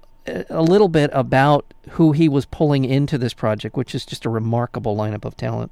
a 0.49 0.61
little 0.61 0.89
bit 0.89 1.09
about 1.13 1.65
who 1.91 2.11
he 2.11 2.27
was 2.27 2.45
pulling 2.45 2.85
into 2.85 3.17
this 3.17 3.33
project, 3.33 3.75
which 3.75 3.93
is 3.93 4.05
just 4.05 4.25
a 4.25 4.29
remarkable 4.29 4.95
lineup 4.95 5.25
of 5.25 5.37
talent. 5.37 5.71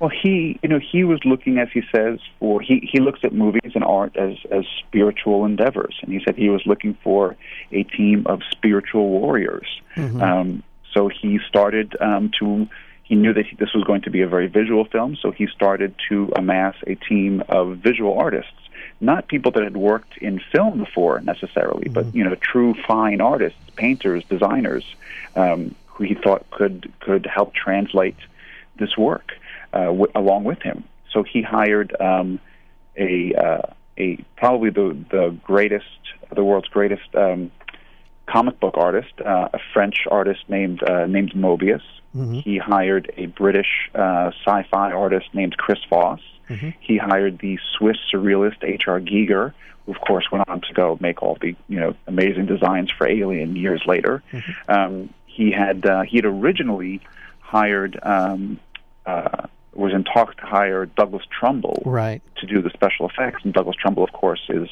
Well, 0.00 0.10
he, 0.10 0.58
you 0.62 0.68
know, 0.68 0.78
he 0.80 1.04
was 1.04 1.20
looking, 1.26 1.58
as 1.58 1.68
he 1.74 1.82
says, 1.94 2.18
for 2.38 2.62
he 2.62 2.88
he 2.90 3.00
looks 3.00 3.20
at 3.22 3.34
movies 3.34 3.72
and 3.74 3.84
art 3.84 4.16
as 4.16 4.34
as 4.50 4.64
spiritual 4.86 5.44
endeavors, 5.44 5.98
and 6.02 6.10
he 6.10 6.22
said 6.24 6.36
he 6.36 6.48
was 6.48 6.62
looking 6.64 6.96
for 7.04 7.36
a 7.70 7.82
team 7.82 8.26
of 8.26 8.40
spiritual 8.50 9.08
warriors. 9.10 9.68
Mm-hmm. 9.96 10.22
Um, 10.22 10.62
so 10.94 11.08
he 11.08 11.38
started 11.46 11.96
um, 12.00 12.30
to. 12.40 12.66
He 13.02 13.14
knew 13.16 13.34
that 13.34 13.44
he, 13.44 13.56
this 13.56 13.74
was 13.74 13.84
going 13.84 14.02
to 14.02 14.10
be 14.10 14.22
a 14.22 14.28
very 14.28 14.46
visual 14.46 14.86
film, 14.86 15.18
so 15.20 15.32
he 15.32 15.48
started 15.48 15.94
to 16.08 16.32
amass 16.36 16.76
a 16.86 16.94
team 16.94 17.42
of 17.48 17.78
visual 17.78 18.16
artists, 18.16 18.52
not 19.00 19.28
people 19.28 19.50
that 19.52 19.62
had 19.62 19.76
worked 19.76 20.18
in 20.18 20.38
film 20.52 20.78
before 20.78 21.20
necessarily, 21.20 21.84
mm-hmm. 21.84 21.94
but 21.94 22.14
you 22.14 22.24
know, 22.24 22.34
true 22.34 22.74
fine 22.86 23.20
artists, 23.20 23.58
painters, 23.76 24.24
designers, 24.24 24.84
um, 25.36 25.74
who 25.86 26.04
he 26.04 26.14
thought 26.14 26.48
could 26.50 26.92
could 27.00 27.26
help 27.26 27.54
translate 27.54 28.16
this 28.76 28.96
work 28.96 29.32
uh, 29.72 29.84
w- 29.86 30.12
along 30.14 30.44
with 30.44 30.60
him. 30.62 30.84
So 31.12 31.22
he 31.22 31.42
hired 31.42 31.94
um, 32.00 32.40
a 32.96 33.34
uh, 33.34 33.62
a 33.98 34.16
probably 34.36 34.70
the 34.70 34.96
the 35.10 35.36
greatest, 35.44 35.86
the 36.34 36.44
world's 36.44 36.68
greatest 36.68 37.14
um, 37.14 37.50
comic 38.26 38.60
book 38.60 38.74
artist, 38.76 39.12
uh, 39.20 39.48
a 39.52 39.58
French 39.72 40.06
artist 40.10 40.48
named 40.48 40.82
uh, 40.82 41.06
named 41.06 41.32
Moebius. 41.32 41.82
Mm-hmm. 42.14 42.40
He 42.40 42.58
hired 42.58 43.12
a 43.16 43.26
British 43.26 43.90
uh, 43.94 44.32
sci-fi 44.44 44.92
artist 44.92 45.26
named 45.32 45.56
Chris 45.56 45.78
Foss. 45.88 46.20
Mm-hmm. 46.48 46.70
He 46.80 46.96
hired 46.96 47.38
the 47.38 47.58
Swiss 47.76 47.96
surrealist 48.12 48.64
H.R. 48.64 49.00
Giger, 49.00 49.52
who 49.86 49.92
of 49.92 50.00
course 50.00 50.26
went 50.32 50.48
on 50.48 50.60
to 50.62 50.72
go 50.72 50.98
make 51.00 51.22
all 51.22 51.38
the 51.40 51.54
you 51.68 51.78
know 51.78 51.94
amazing 52.06 52.46
designs 52.46 52.90
for 52.90 53.08
Alien 53.08 53.54
years 53.54 53.82
later. 53.86 54.22
Mm-hmm. 54.32 54.70
Um, 54.70 55.14
he 55.26 55.52
had 55.52 55.86
uh, 55.86 56.02
he 56.02 56.16
had 56.16 56.24
originally 56.24 57.00
hired 57.38 57.98
um, 58.02 58.58
uh, 59.06 59.46
was 59.72 59.92
in 59.92 60.04
talks 60.04 60.34
to 60.36 60.42
hire 60.42 60.86
Douglas 60.86 61.22
Trumbull 61.30 61.82
right. 61.86 62.22
to 62.36 62.46
do 62.46 62.60
the 62.60 62.70
special 62.70 63.08
effects, 63.08 63.44
and 63.44 63.54
Douglas 63.54 63.76
Trumbull, 63.76 64.04
of 64.04 64.12
course, 64.12 64.40
is 64.48 64.68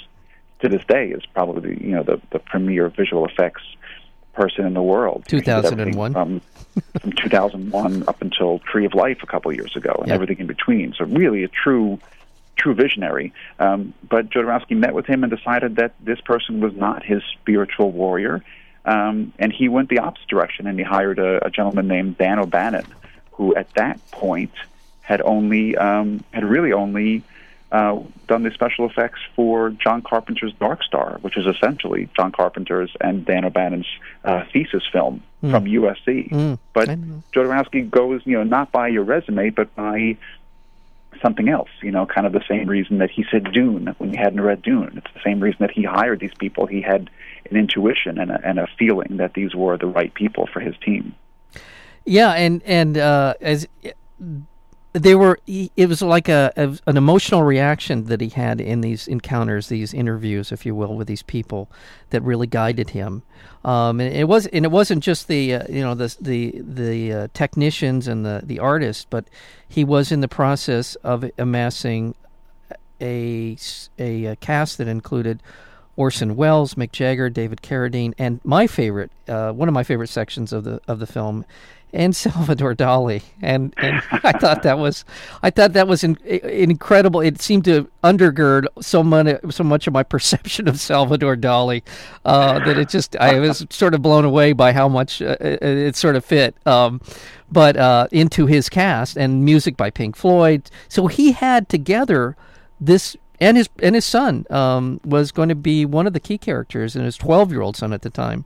to 0.61 0.69
this 0.69 0.85
day 0.89 1.11
is 1.11 1.23
probably 1.35 1.79
you 1.83 1.95
know 1.95 2.03
the 2.03 2.21
the 2.33 2.39
premier 2.39 2.89
visual 2.89 3.27
effects 3.27 3.63
person 4.33 4.67
in 4.67 4.75
the 4.75 4.83
world. 4.83 5.25
Two 5.27 5.41
thousand 5.41 5.81
and 5.81 5.95
one. 5.95 6.41
From, 6.75 7.01
from 7.01 7.13
two 7.13 7.29
thousand 7.29 7.73
one 7.73 8.05
up 8.07 8.23
until 8.23 8.61
Tree 8.61 8.85
of 8.85 8.95
Life 8.95 9.23
a 9.23 9.27
couple 9.27 9.51
of 9.51 9.57
years 9.57 9.75
ago, 9.77 9.99
and 10.03 10.13
everything 10.13 10.39
in 10.39 10.47
between. 10.47 10.95
So 10.95 11.05
really 11.05 11.45
a 11.45 11.49
true 11.49 11.99
true 12.57 12.75
visionary. 12.75 13.33
Um, 13.59 13.95
but 14.09 14.31
Jodorowsky 14.31 14.77
met 14.77 14.95
with 14.95 15.07
him 15.07 15.25
and 15.25 15.31
decided 15.31 15.77
that 15.77 15.95
this 16.01 16.21
person 16.21 16.61
was 16.61 16.75
not 16.75 17.05
his 17.05 17.23
spiritual 17.33 17.91
warrior. 17.93 18.45
Um, 18.85 19.33
and 19.39 19.53
he 19.53 19.69
went 19.69 19.89
the 19.91 19.99
opposite 19.99 20.29
direction, 20.29 20.67
and 20.67 20.79
he 20.79 20.85
hired 20.85 21.19
a, 21.19 21.47
a 21.47 21.51
gentleman 21.51 21.89
named 21.89 22.17
Dan 22.17 22.39
O'Bannon, 22.39 22.87
who 23.33 23.55
at 23.55 23.73
that 23.75 23.99
point 24.11 24.53
had 25.03 25.21
only 25.21 25.77
um, 25.77 26.25
had 26.33 26.45
really 26.45 26.73
only 26.73 27.23
uh, 27.71 27.99
done 28.27 28.43
the 28.43 28.51
special 28.53 28.89
effects 28.89 29.21
for 29.37 29.71
John 29.71 30.03
Carpenter's 30.03 30.55
Dark 30.55 30.83
Star, 30.83 31.19
which 31.21 31.37
is 31.37 31.47
essentially 31.47 32.09
John 32.17 32.33
Carpenter's 32.33 32.91
and 33.01 33.25
Dan 33.25 33.45
O'Bannon's 33.45 33.87
uh, 34.25 34.45
thesis 34.53 34.83
film 34.91 35.23
mm. 35.43 35.51
from 35.51 35.65
USC. 35.65 36.31
Mm. 36.31 36.59
But 36.73 36.89
Jodorowsky 37.33 37.89
goes, 37.91 38.23
you 38.25 38.39
know, 38.39 38.45
not 38.45 38.73
by 38.73 38.89
your 38.89 39.05
resume, 39.05 39.51
but 39.51 39.75
by 39.75 40.17
something 41.21 41.49
else. 41.49 41.69
You 41.83 41.91
know, 41.91 42.07
kind 42.07 42.27
of 42.27 42.33
the 42.33 42.45
same 42.49 42.69
reason 42.69 42.99
that 42.99 43.11
he 43.11 43.25
said 43.31 43.53
Dune 43.53 43.95
when 43.99 44.11
he 44.11 44.17
hadn't 44.17 44.41
read 44.41 44.63
Dune. 44.63 44.93
It's 44.97 45.13
the 45.13 45.21
same 45.23 45.41
reason 45.41 45.59
that 45.61 45.71
he 45.71 45.83
hired 45.83 46.21
these 46.21 46.35
people. 46.39 46.67
He 46.67 46.81
had 46.81 47.11
an 47.51 47.57
intuition 47.57 48.19
and 48.19 48.31
a, 48.31 48.41
and 48.45 48.59
a 48.59 48.67
feeling 48.79 49.19
that 49.19 49.35
these 49.35 49.55
were 49.55 49.77
the 49.77 49.87
right 49.87 50.13
people 50.15 50.49
for 50.53 50.61
his 50.61 50.75
team. 50.79 51.15
Yeah, 52.07 52.33
and 52.33 52.63
and 52.65 52.97
uh, 52.97 53.35
as 53.43 53.69
they 54.93 55.15
were 55.15 55.39
it 55.47 55.89
was 55.89 56.01
like 56.01 56.29
a, 56.29 56.53
a, 56.57 56.79
an 56.87 56.97
emotional 56.97 57.43
reaction 57.43 58.05
that 58.05 58.21
he 58.21 58.31
had 58.31 58.61
in 58.61 58.81
these 58.81 59.07
encounters 59.07 59.69
these 59.69 59.93
interviews 59.93 60.51
if 60.51 60.65
you 60.65 60.75
will 60.75 60.95
with 60.97 61.07
these 61.07 61.23
people 61.23 61.71
that 62.11 62.23
really 62.23 62.47
guided 62.47 62.91
him. 62.91 63.23
Um, 63.65 64.01
and 64.01 64.15
it 64.15 64.29
was 64.29 64.47
and 64.47 64.65
it 64.65 64.71
wasn't 64.71 65.05
just 65.05 65.29
the 65.29 65.55
uh, 65.55 65.65
you 65.69 65.83
know 65.83 65.95
the 65.95 66.17
the 66.21 66.63
the 66.63 67.13
uh, 67.13 67.29
technicians 67.35 68.09
and 68.09 68.25
the 68.25 68.41
the 68.45 68.59
artists 68.59 69.07
but 69.09 69.27
he 69.69 69.85
was 69.85 70.11
in 70.11 70.21
the 70.21 70.29
process 70.29 70.95
of 70.97 71.31
amassing 71.37 72.15
a 73.01 73.57
a, 73.99 74.25
a 74.27 74.37
cast 74.37 74.79
that 74.79 74.89
included 74.89 75.43
Orson 75.97 76.37
Welles, 76.37 76.75
Mick 76.75 76.93
Jagger, 76.93 77.29
David 77.29 77.61
Carradine, 77.61 78.15
and 78.19 78.41
my 78.45 78.69
favorite, 78.69 79.11
uh, 79.27 79.51
one 79.51 79.67
of 79.67 79.75
my 79.75 79.83
favorite 79.83 80.09
sections 80.09 80.53
of 80.53 80.63
the 80.63 80.81
of 80.87 81.01
the 81.01 81.07
film 81.09 81.45
and 81.93 82.15
Salvador 82.15 82.75
Dali, 82.75 83.23
and 83.41 83.75
and 83.79 84.03
I 84.11 84.33
thought 84.33 84.63
that 84.63 84.79
was, 84.79 85.05
I 85.43 85.51
thought 85.51 85.73
that 85.73 85.89
was 85.89 86.05
in, 86.05 86.17
incredible. 86.19 87.21
It 87.21 87.41
seemed 87.41 87.65
to 87.65 87.89
undergird 88.05 88.67
so 88.81 89.03
much 89.03 89.39
so 89.51 89.65
much 89.65 89.87
of 89.87 89.93
my 89.93 90.03
perception 90.03 90.69
of 90.69 90.79
Salvador 90.79 91.37
Dali 91.37 91.83
uh, 92.25 92.59
that 92.61 92.79
it 92.79 92.89
just 92.89 93.17
I 93.17 93.39
was 93.39 93.67
sort 93.71 93.95
of 93.95 94.03
blown 94.03 94.25
away 94.25 94.53
by 94.53 94.73
how 94.73 94.89
much 94.89 95.23
uh, 95.23 95.37
it, 95.41 95.63
it, 95.63 95.97
sort 95.97 96.17
of 96.17 96.25
fit. 96.25 96.55
Um, 96.67 97.01
but 97.51 97.77
uh, 97.79 98.09
into 98.13 98.45
his 98.45 98.69
cast 98.69 99.17
and 99.17 99.45
music 99.45 99.77
by 99.77 99.89
Pink 99.91 100.17
Floyd, 100.17 100.71
so 100.89 101.07
he 101.07 101.33
had 101.33 101.69
together 101.69 102.37
this 102.79 103.17
and 103.41 103.57
his 103.57 103.69
and 103.83 103.95
his 103.95 104.05
son 104.05 104.47
um, 104.51 105.01
was 105.05 105.33
going 105.33 105.49
to 105.49 105.55
be 105.55 105.87
one 105.87 106.07
of 106.07 106.13
the 106.13 106.21
key 106.21 106.37
characters, 106.37 106.95
and 106.95 107.05
his 107.05 107.17
twelve 107.17 107.51
year 107.51 107.63
old 107.63 107.77
son 107.77 107.93
at 107.93 108.03
the 108.03 108.11
time 108.11 108.45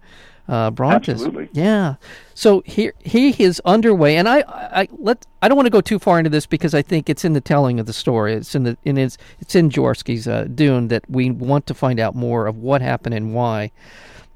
uh. 0.52 0.70
Absolutely. 1.18 1.48
Yeah. 1.52 1.94
So 2.34 2.62
here 2.66 2.92
he 3.04 3.30
is 3.42 3.60
underway, 3.64 4.16
and 4.16 4.28
I, 4.28 4.44
I 4.48 4.88
let 4.98 5.26
I 5.40 5.48
don't 5.48 5.56
want 5.56 5.66
to 5.66 5.70
go 5.70 5.80
too 5.80 5.98
far 5.98 6.18
into 6.18 6.30
this 6.30 6.46
because 6.46 6.74
I 6.74 6.82
think 6.82 7.08
it's 7.08 7.24
in 7.24 7.32
the 7.32 7.40
telling 7.40 7.80
of 7.80 7.86
the 7.86 7.92
story. 7.92 8.34
It's 8.34 8.54
in 8.54 8.64
the 8.64 8.76
in 8.84 8.98
it's 8.98 9.18
it's 9.40 9.54
in 9.54 9.70
Jodorowsky's 9.70 10.26
uh, 10.28 10.46
Dune 10.54 10.88
that 10.88 11.04
we 11.08 11.30
want 11.30 11.66
to 11.66 11.74
find 11.74 11.98
out 12.00 12.14
more 12.14 12.46
of 12.46 12.56
what 12.58 12.82
happened 12.82 13.14
and 13.14 13.34
why. 13.34 13.70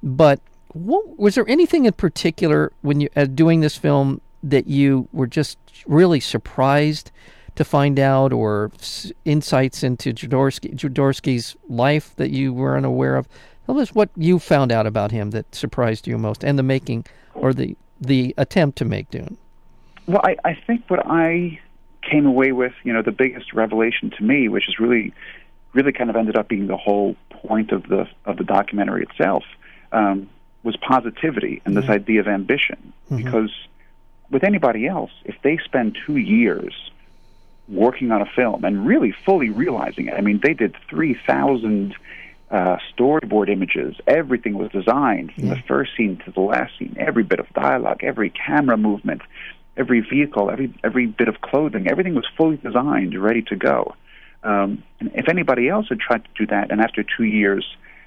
But 0.02 0.40
What, 0.72 1.18
was 1.18 1.34
there 1.34 1.48
anything 1.48 1.86
in 1.86 1.92
particular 1.94 2.70
when 2.82 3.00
you 3.00 3.08
uh, 3.16 3.24
doing 3.24 3.60
this 3.62 3.76
film 3.76 4.20
that 4.42 4.66
you 4.66 5.08
were 5.12 5.26
just 5.26 5.58
really 5.86 6.20
surprised 6.20 7.10
to 7.54 7.64
find 7.64 7.98
out, 7.98 8.32
or 8.32 8.70
s- 8.78 9.10
insights 9.24 9.82
into 9.82 10.12
Jodorowsky, 10.12 10.74
Jodorowsky's 10.76 11.56
life 11.68 12.14
that 12.16 12.30
you 12.30 12.52
were 12.52 12.76
unaware 12.76 13.16
of? 13.16 13.26
Tell 13.66 13.78
us 13.80 13.94
what 13.94 14.10
you 14.16 14.38
found 14.38 14.70
out 14.70 14.86
about 14.86 15.10
him 15.10 15.30
that 15.30 15.54
surprised 15.54 16.06
you 16.06 16.16
most, 16.18 16.44
and 16.44 16.58
the 16.58 16.62
making 16.62 17.04
or 17.34 17.52
the 17.52 17.76
the 18.00 18.34
attempt 18.38 18.78
to 18.78 18.84
make 18.84 19.10
Dune. 19.10 19.36
Well, 20.06 20.20
I, 20.22 20.36
I 20.44 20.54
think 20.54 20.84
what 20.88 21.04
I 21.06 21.58
came 22.02 22.26
away 22.26 22.52
with, 22.52 22.72
you 22.84 22.92
know, 22.92 23.02
the 23.02 23.10
biggest 23.10 23.52
revelation 23.52 24.10
to 24.10 24.22
me, 24.22 24.48
which 24.48 24.68
is 24.68 24.78
really, 24.78 25.12
really 25.72 25.92
kind 25.92 26.10
of 26.10 26.16
ended 26.16 26.36
up 26.36 26.46
being 26.48 26.68
the 26.68 26.76
whole 26.76 27.16
point 27.30 27.72
of 27.72 27.88
the 27.88 28.08
of 28.24 28.36
the 28.36 28.44
documentary 28.44 29.02
itself, 29.02 29.44
um, 29.92 30.28
was 30.62 30.76
positivity 30.76 31.60
and 31.64 31.76
this 31.76 31.88
idea 31.88 32.20
of 32.20 32.28
ambition. 32.28 32.92
Because 33.10 33.52
with 34.30 34.44
anybody 34.44 34.86
else, 34.86 35.10
if 35.24 35.34
they 35.42 35.58
spend 35.58 35.98
two 36.06 36.16
years 36.16 36.90
working 37.68 38.12
on 38.12 38.22
a 38.22 38.26
film 38.26 38.64
and 38.64 38.86
really 38.86 39.12
fully 39.24 39.50
realizing 39.50 40.06
it, 40.06 40.14
I 40.14 40.20
mean, 40.20 40.38
they 40.40 40.54
did 40.54 40.76
three 40.88 41.14
thousand 41.26 41.96
uh, 42.50 42.76
storyboard 42.96 43.48
images. 43.48 43.96
Everything 44.06 44.56
was 44.56 44.70
designed 44.70 45.32
from 45.32 45.48
the 45.48 45.56
first 45.66 45.96
scene 45.96 46.16
to 46.24 46.30
the 46.30 46.40
last 46.40 46.78
scene. 46.78 46.94
Every 46.98 47.24
bit 47.24 47.40
of 47.40 47.48
dialogue, 47.54 48.04
every 48.04 48.30
camera 48.30 48.76
movement, 48.76 49.22
every 49.76 50.00
vehicle, 50.00 50.50
every 50.50 50.72
every 50.84 51.06
bit 51.06 51.28
of 51.28 51.40
clothing, 51.40 51.88
everything 51.88 52.14
was 52.14 52.26
fully 52.36 52.56
designed, 52.58 53.20
ready 53.20 53.42
to 53.42 53.56
go. 53.56 53.94
Um, 54.42 54.84
and 55.00 55.10
if 55.14 55.28
anybody 55.28 55.68
else 55.68 55.88
had 55.88 55.98
tried 55.98 56.24
to 56.24 56.30
do 56.36 56.46
that, 56.46 56.70
and 56.70 56.80
after 56.80 57.02
two 57.02 57.24
years 57.24 57.66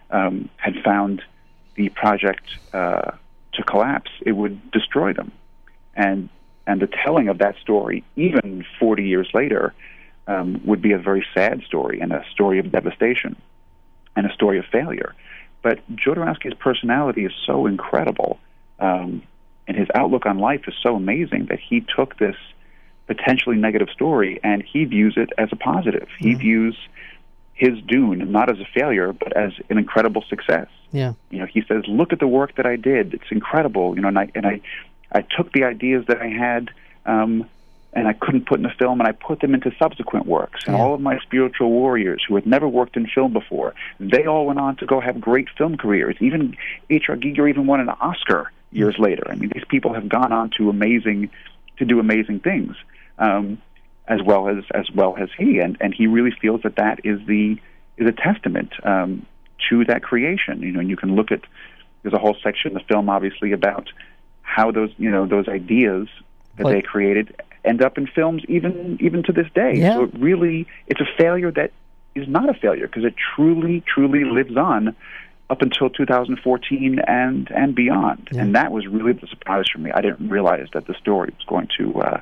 um, 0.09 0.49
had 0.55 0.75
found 0.85 1.21
the 1.75 1.89
project 1.89 2.43
uh, 2.73 3.11
to 3.53 3.63
collapse, 3.63 4.11
it 4.25 4.31
would 4.31 4.71
destroy 4.71 5.11
them. 5.11 5.31
And 5.95 6.29
and 6.65 6.81
the 6.81 6.87
telling 6.87 7.27
of 7.27 7.39
that 7.39 7.57
story, 7.57 8.03
even 8.15 8.63
40 8.79 9.03
years 9.03 9.27
later, 9.33 9.73
um, 10.27 10.61
would 10.63 10.81
be 10.81 10.93
a 10.93 10.99
very 10.99 11.25
sad 11.33 11.63
story 11.63 11.99
and 11.99 12.13
a 12.13 12.23
story 12.31 12.59
of 12.59 12.71
devastation 12.71 13.35
and 14.19 14.29
a 14.29 14.33
story 14.33 14.59
of 14.59 14.65
failure. 14.65 15.15
But 15.61 15.79
Jodorowsky's 15.95 16.53
personality 16.53 17.23
is 17.25 17.31
so 17.45 17.67
incredible, 17.67 18.37
um, 18.79 19.23
and 19.65 19.77
his 19.77 19.87
outlook 19.95 20.25
on 20.25 20.39
life 20.39 20.67
is 20.67 20.73
so 20.83 20.95
amazing 20.95 21.45
that 21.45 21.59
he 21.59 21.85
took 21.95 22.17
this 22.17 22.35
potentially 23.07 23.55
negative 23.55 23.89
story 23.89 24.39
and 24.43 24.61
he 24.61 24.85
views 24.85 25.15
it 25.17 25.29
as 25.37 25.49
a 25.51 25.55
positive. 25.55 26.07
He 26.19 26.33
views 26.35 26.75
his 27.53 27.81
Dune 27.87 28.31
not 28.31 28.49
as 28.49 28.59
a 28.59 28.65
failure, 28.73 29.13
but 29.13 29.35
as 29.35 29.53
an 29.69 29.77
incredible 29.77 30.23
success. 30.29 30.67
Yeah. 30.91 31.13
You 31.29 31.39
know, 31.39 31.45
he 31.45 31.61
says, 31.61 31.83
"Look 31.87 32.13
at 32.13 32.19
the 32.19 32.27
work 32.27 32.55
that 32.55 32.65
I 32.65 32.75
did. 32.75 33.13
It's 33.13 33.31
incredible." 33.31 33.95
You 33.95 34.01
know, 34.01 34.09
and 34.09 34.19
I 34.19 34.31
and 34.35 34.45
I, 34.45 34.61
I 35.11 35.21
took 35.21 35.53
the 35.53 35.63
ideas 35.63 36.05
that 36.07 36.21
I 36.21 36.27
had. 36.27 36.71
Um, 37.05 37.49
and 37.93 38.07
I 38.07 38.13
couldn't 38.13 38.45
put 38.45 38.57
in 38.59 38.63
the 38.63 38.73
film, 38.77 38.99
and 38.99 39.07
I 39.07 39.13
put 39.13 39.39
them 39.39 39.53
into 39.55 39.71
subsequent 39.79 40.27
works. 40.27 40.61
And 40.67 40.75
Yeah. 40.75 40.81
all 40.83 40.93
of 40.93 41.01
my 41.01 41.17
spiritual 41.19 41.71
warriors 41.71 42.23
who 42.27 42.35
had 42.35 42.45
never 42.45 42.67
worked 42.67 42.95
in 42.95 43.07
film 43.07 43.33
before, 43.33 43.73
they 43.99 44.25
all 44.25 44.45
went 44.45 44.59
on 44.59 44.75
to 44.77 44.85
go 44.85 44.99
have 44.99 45.19
great 45.19 45.49
film 45.57 45.75
careers. 45.77 46.15
Even 46.19 46.55
H.R. 46.89 47.15
Giger 47.17 47.49
even 47.49 47.65
won 47.65 47.79
an 47.79 47.89
Oscar 47.89 48.51
years 48.71 48.95
later. 48.99 49.23
I 49.29 49.35
mean, 49.35 49.49
these 49.53 49.65
people 49.67 49.93
have 49.93 50.07
gone 50.07 50.31
on 50.31 50.51
to 50.57 50.69
amazing, 50.69 51.29
to 51.77 51.85
do 51.85 51.99
amazing 51.99 52.41
things, 52.41 52.75
um, 53.17 53.57
as 54.07 54.21
well 54.21 54.47
as 54.49 54.63
as 54.75 54.89
well 54.91 55.15
as 55.17 55.29
he. 55.37 55.59
And 55.59 55.75
and 55.81 55.93
he 55.93 56.05
really 56.05 56.31
feels 56.31 56.61
that 56.61 56.75
that 56.75 56.99
is 57.03 57.19
the 57.25 57.57
is 57.97 58.07
a 58.07 58.11
testament 58.11 58.71
um, 58.83 59.25
to 59.69 59.83
that 59.85 60.03
creation. 60.03 60.61
You 60.61 60.71
know, 60.73 60.79
and 60.79 60.89
you 60.89 60.95
can 60.97 61.15
look 61.15 61.31
at 61.31 61.41
there's 62.03 62.13
a 62.13 62.19
whole 62.19 62.37
section 62.43 62.71
in 62.71 62.73
the 62.75 62.83
film, 62.83 63.09
obviously, 63.09 63.51
about 63.51 63.89
how 64.43 64.69
those 64.71 64.91
you 64.99 65.09
know 65.09 65.25
those 65.25 65.47
ideas 65.47 66.07
that 66.57 66.65
Like- 66.65 66.75
they 66.75 66.81
created 66.83 67.35
end 67.65 67.81
up 67.81 67.97
in 67.97 68.07
films 68.07 68.43
even 68.47 68.97
even 68.99 69.23
to 69.23 69.31
this 69.31 69.47
day. 69.53 69.75
Yeah. 69.75 69.95
So 69.95 70.03
it 70.03 70.13
really 70.17 70.67
it's 70.87 71.01
a 71.01 71.07
failure 71.17 71.51
that 71.51 71.71
is 72.15 72.27
not 72.27 72.49
a 72.49 72.53
failure 72.53 72.87
because 72.87 73.05
it 73.05 73.15
truly 73.35 73.83
truly 73.87 74.23
lives 74.23 74.55
on 74.57 74.95
up 75.49 75.61
until 75.61 75.89
2014 75.89 76.99
and 77.07 77.51
and 77.51 77.75
beyond. 77.75 78.29
Yeah. 78.31 78.41
And 78.41 78.55
that 78.55 78.71
was 78.71 78.87
really 78.87 79.13
the 79.13 79.27
surprise 79.27 79.65
for 79.71 79.79
me. 79.79 79.91
I 79.91 80.01
didn't 80.01 80.29
realize 80.29 80.67
that 80.73 80.87
the 80.87 80.93
story 80.93 81.33
was 81.35 81.45
going 81.47 81.69
to 81.77 82.01
uh, 82.01 82.21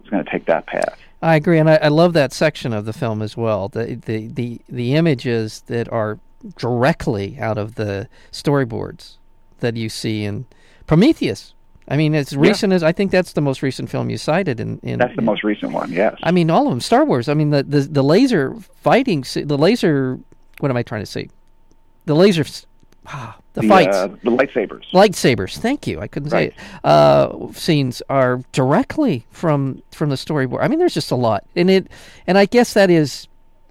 was 0.00 0.10
going 0.10 0.24
to 0.24 0.30
take 0.30 0.46
that 0.46 0.66
path. 0.66 0.98
I 1.20 1.34
agree, 1.34 1.58
and 1.58 1.68
I, 1.68 1.76
I 1.76 1.88
love 1.88 2.12
that 2.12 2.32
section 2.32 2.72
of 2.72 2.84
the 2.84 2.92
film 2.92 3.22
as 3.22 3.36
well. 3.36 3.68
The, 3.68 3.96
the 3.96 4.28
the 4.28 4.60
the 4.68 4.94
images 4.94 5.62
that 5.66 5.90
are 5.92 6.18
directly 6.56 7.36
out 7.40 7.58
of 7.58 7.74
the 7.74 8.08
storyboards 8.30 9.16
that 9.58 9.76
you 9.76 9.88
see 9.88 10.24
in 10.24 10.46
Prometheus. 10.86 11.54
I 11.90 11.96
mean, 11.96 12.14
as 12.14 12.36
recent 12.36 12.72
as 12.72 12.82
I 12.82 12.92
think 12.92 13.10
that's 13.10 13.32
the 13.32 13.40
most 13.40 13.62
recent 13.62 13.88
film 13.90 14.10
you 14.10 14.18
cited. 14.18 14.60
In, 14.60 14.78
in 14.82 14.98
That's 14.98 15.16
the 15.16 15.22
most 15.22 15.42
recent 15.42 15.72
one. 15.72 15.90
Yes. 15.90 16.16
I 16.22 16.30
mean, 16.30 16.50
all 16.50 16.66
of 16.66 16.70
them. 16.70 16.80
Star 16.80 17.04
Wars. 17.04 17.28
I 17.28 17.34
mean, 17.34 17.50
the 17.50 17.62
the, 17.62 17.80
the 17.80 18.02
laser 18.02 18.54
fighting, 18.82 19.24
the 19.34 19.56
laser. 19.58 20.18
What 20.60 20.70
am 20.70 20.76
I 20.76 20.82
trying 20.82 21.02
to 21.02 21.06
say? 21.06 21.28
The 22.04 22.14
laser. 22.14 22.44
Ah, 23.06 23.38
the, 23.54 23.62
the, 23.62 23.68
fights. 23.68 23.96
uh, 23.96 24.08
the 24.22 24.30
lightsabers. 24.30 24.84
lightsabers. 24.92 25.56
Thank 25.56 25.86
you. 25.86 25.98
I 26.00 26.08
couldn't 26.08 26.30
Right. 26.30 26.52
say 26.52 26.56
it. 26.58 26.84
Uh, 26.84 27.52
scenes 27.52 28.02
are 28.10 28.42
directly 28.52 29.24
from 29.30 29.82
from 29.92 30.10
the 30.10 30.16
storyboard. 30.16 30.58
I 30.62 30.68
mean, 30.68 30.78
there's 30.78 30.94
just 30.94 31.10
a 31.10 31.16
lot, 31.16 31.44
and 31.56 31.70
it, 31.70 31.86
and 32.26 32.36
I 32.36 32.44
guess 32.44 32.74
that 32.74 32.90
is 32.90 33.26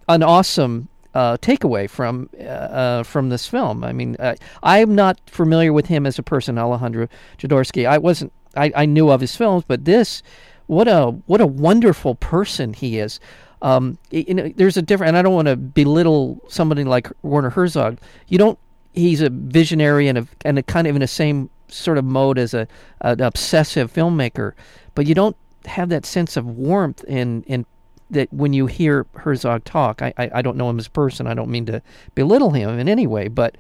an 0.09 0.23
awesome 0.23 0.87
uh, 1.17 1.35
takeaway 1.37 1.89
from 1.89 2.29
uh, 2.39 2.43
uh, 2.43 3.03
from 3.03 3.29
this 3.29 3.47
film. 3.47 3.83
I 3.83 3.91
mean, 3.91 4.15
uh, 4.19 4.35
I'm 4.61 4.93
not 4.93 5.19
familiar 5.25 5.73
with 5.73 5.87
him 5.87 6.05
as 6.05 6.19
a 6.19 6.23
person, 6.23 6.59
Alejandro 6.59 7.07
Jodorowsky. 7.39 7.87
I 7.87 7.97
wasn't. 7.97 8.31
I, 8.55 8.71
I 8.75 8.85
knew 8.85 9.09
of 9.09 9.21
his 9.21 9.35
films, 9.35 9.63
but 9.67 9.85
this, 9.85 10.21
what 10.67 10.87
a 10.87 11.07
what 11.25 11.41
a 11.41 11.47
wonderful 11.47 12.13
person 12.13 12.73
he 12.73 12.99
is. 12.99 13.19
Um, 13.63 13.97
you 14.11 14.35
know, 14.35 14.53
there's 14.55 14.77
a 14.77 14.83
different, 14.83 15.09
and 15.09 15.17
I 15.17 15.23
don't 15.23 15.33
want 15.33 15.47
to 15.47 15.55
belittle 15.55 16.39
somebody 16.49 16.83
like 16.83 17.11
Werner 17.23 17.49
Herzog. 17.49 17.97
You 18.27 18.37
don't. 18.37 18.59
He's 18.93 19.21
a 19.21 19.31
visionary 19.31 20.07
and 20.07 20.19
a 20.19 20.27
and 20.45 20.59
a 20.59 20.63
kind 20.63 20.85
of 20.85 20.95
in 20.95 21.01
the 21.01 21.07
same 21.07 21.49
sort 21.67 21.97
of 21.97 22.05
mode 22.05 22.37
as 22.37 22.53
a 22.53 22.67
an 23.01 23.21
obsessive 23.21 23.91
filmmaker, 23.91 24.53
but 24.93 25.07
you 25.07 25.15
don't 25.15 25.35
have 25.65 25.89
that 25.89 26.05
sense 26.05 26.37
of 26.37 26.45
warmth 26.45 27.03
in 27.05 27.41
in 27.47 27.65
that 28.09 28.31
when 28.31 28.53
you 28.53 28.67
hear 28.67 29.05
Herzog 29.15 29.63
talk. 29.63 30.01
I, 30.01 30.13
I 30.17 30.29
I 30.35 30.41
don't 30.41 30.57
know 30.57 30.69
him 30.69 30.79
as 30.79 30.87
a 30.87 30.91
person. 30.91 31.27
I 31.27 31.33
don't 31.33 31.49
mean 31.49 31.65
to 31.67 31.81
belittle 32.15 32.51
him 32.51 32.79
in 32.79 32.89
any 32.89 33.07
way, 33.07 33.27
but 33.27 33.57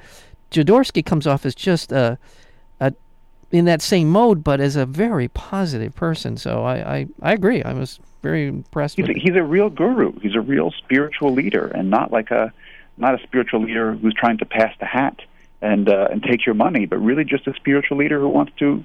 Jodorowsky 0.51 1.05
comes 1.05 1.27
off 1.27 1.45
as 1.45 1.55
just 1.55 1.91
a 1.91 2.17
a 2.79 2.93
in 3.51 3.65
that 3.65 3.81
same 3.81 4.09
mode, 4.09 4.43
but 4.43 4.59
as 4.59 4.75
a 4.75 4.85
very 4.85 5.27
positive 5.27 5.95
person. 5.95 6.37
So 6.37 6.63
I 6.63 6.95
I, 6.97 7.07
I 7.21 7.33
agree. 7.33 7.63
I 7.63 7.73
was 7.73 7.99
very 8.21 8.47
impressed 8.47 8.95
He's 8.95 9.07
with 9.07 9.17
a, 9.17 9.19
he's 9.19 9.35
a 9.35 9.43
real 9.43 9.69
guru. 9.69 10.17
He's 10.19 10.35
a 10.35 10.41
real 10.41 10.71
spiritual 10.71 11.33
leader, 11.33 11.67
and 11.67 11.89
not 11.89 12.11
like 12.11 12.31
a 12.31 12.53
not 12.97 13.19
a 13.19 13.23
spiritual 13.23 13.61
leader 13.61 13.93
who's 13.93 14.13
trying 14.13 14.37
to 14.39 14.45
pass 14.45 14.73
the 14.79 14.85
hat 14.85 15.19
and 15.61 15.89
uh, 15.89 16.07
and 16.11 16.23
take 16.23 16.45
your 16.45 16.55
money, 16.55 16.85
but 16.85 16.97
really 16.97 17.23
just 17.23 17.47
a 17.47 17.53
spiritual 17.53 17.97
leader 17.97 18.19
who 18.19 18.29
wants 18.29 18.53
to 18.59 18.83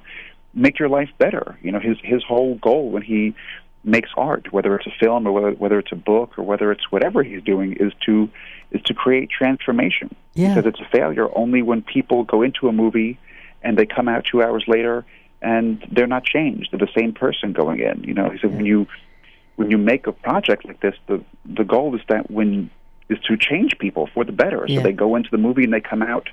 make 0.54 0.78
your 0.78 0.88
life 0.88 1.10
better. 1.18 1.58
You 1.62 1.72
know, 1.72 1.80
his 1.80 1.96
his 2.02 2.22
whole 2.22 2.56
goal 2.56 2.90
when 2.90 3.02
he 3.02 3.34
makes 3.84 4.10
art, 4.16 4.52
whether 4.52 4.76
it's 4.76 4.86
a 4.86 4.92
film 5.00 5.26
or 5.26 5.32
whether 5.32 5.50
whether 5.52 5.78
it's 5.78 5.92
a 5.92 5.96
book 5.96 6.38
or 6.38 6.44
whether 6.44 6.70
it's 6.70 6.90
whatever 6.90 7.22
he's 7.22 7.42
doing, 7.42 7.72
is 7.74 7.92
to 8.06 8.28
is 8.70 8.82
to 8.82 8.94
create 8.94 9.28
transformation. 9.30 10.14
Yeah. 10.34 10.54
Because 10.54 10.68
it's 10.68 10.80
a 10.80 10.88
failure 10.96 11.28
only 11.36 11.62
when 11.62 11.82
people 11.82 12.24
go 12.24 12.42
into 12.42 12.68
a 12.68 12.72
movie 12.72 13.18
and 13.62 13.76
they 13.76 13.86
come 13.86 14.08
out 14.08 14.24
two 14.30 14.42
hours 14.42 14.64
later 14.66 15.04
and 15.40 15.84
they're 15.90 16.06
not 16.06 16.24
changed. 16.24 16.70
They're 16.70 16.78
the 16.86 16.92
same 16.96 17.12
person 17.12 17.52
going 17.52 17.80
in. 17.80 18.04
You 18.04 18.14
know, 18.14 18.30
he 18.30 18.38
said 18.38 18.54
when 18.54 18.66
you 18.66 18.86
when 19.56 19.70
you 19.70 19.78
make 19.78 20.06
a 20.06 20.12
project 20.12 20.64
like 20.64 20.80
this, 20.80 20.94
the 21.08 21.22
the 21.44 21.64
goal 21.64 21.94
is 21.94 22.02
that 22.08 22.30
when 22.30 22.70
is 23.08 23.18
to 23.28 23.36
change 23.36 23.78
people 23.78 24.08
for 24.14 24.24
the 24.24 24.32
better. 24.32 24.64
So 24.68 24.74
Yeah. 24.74 24.82
they 24.82 24.92
go 24.92 25.16
into 25.16 25.30
the 25.30 25.38
movie 25.38 25.64
and 25.64 25.72
they 25.72 25.80
come 25.80 26.02
out 26.02 26.28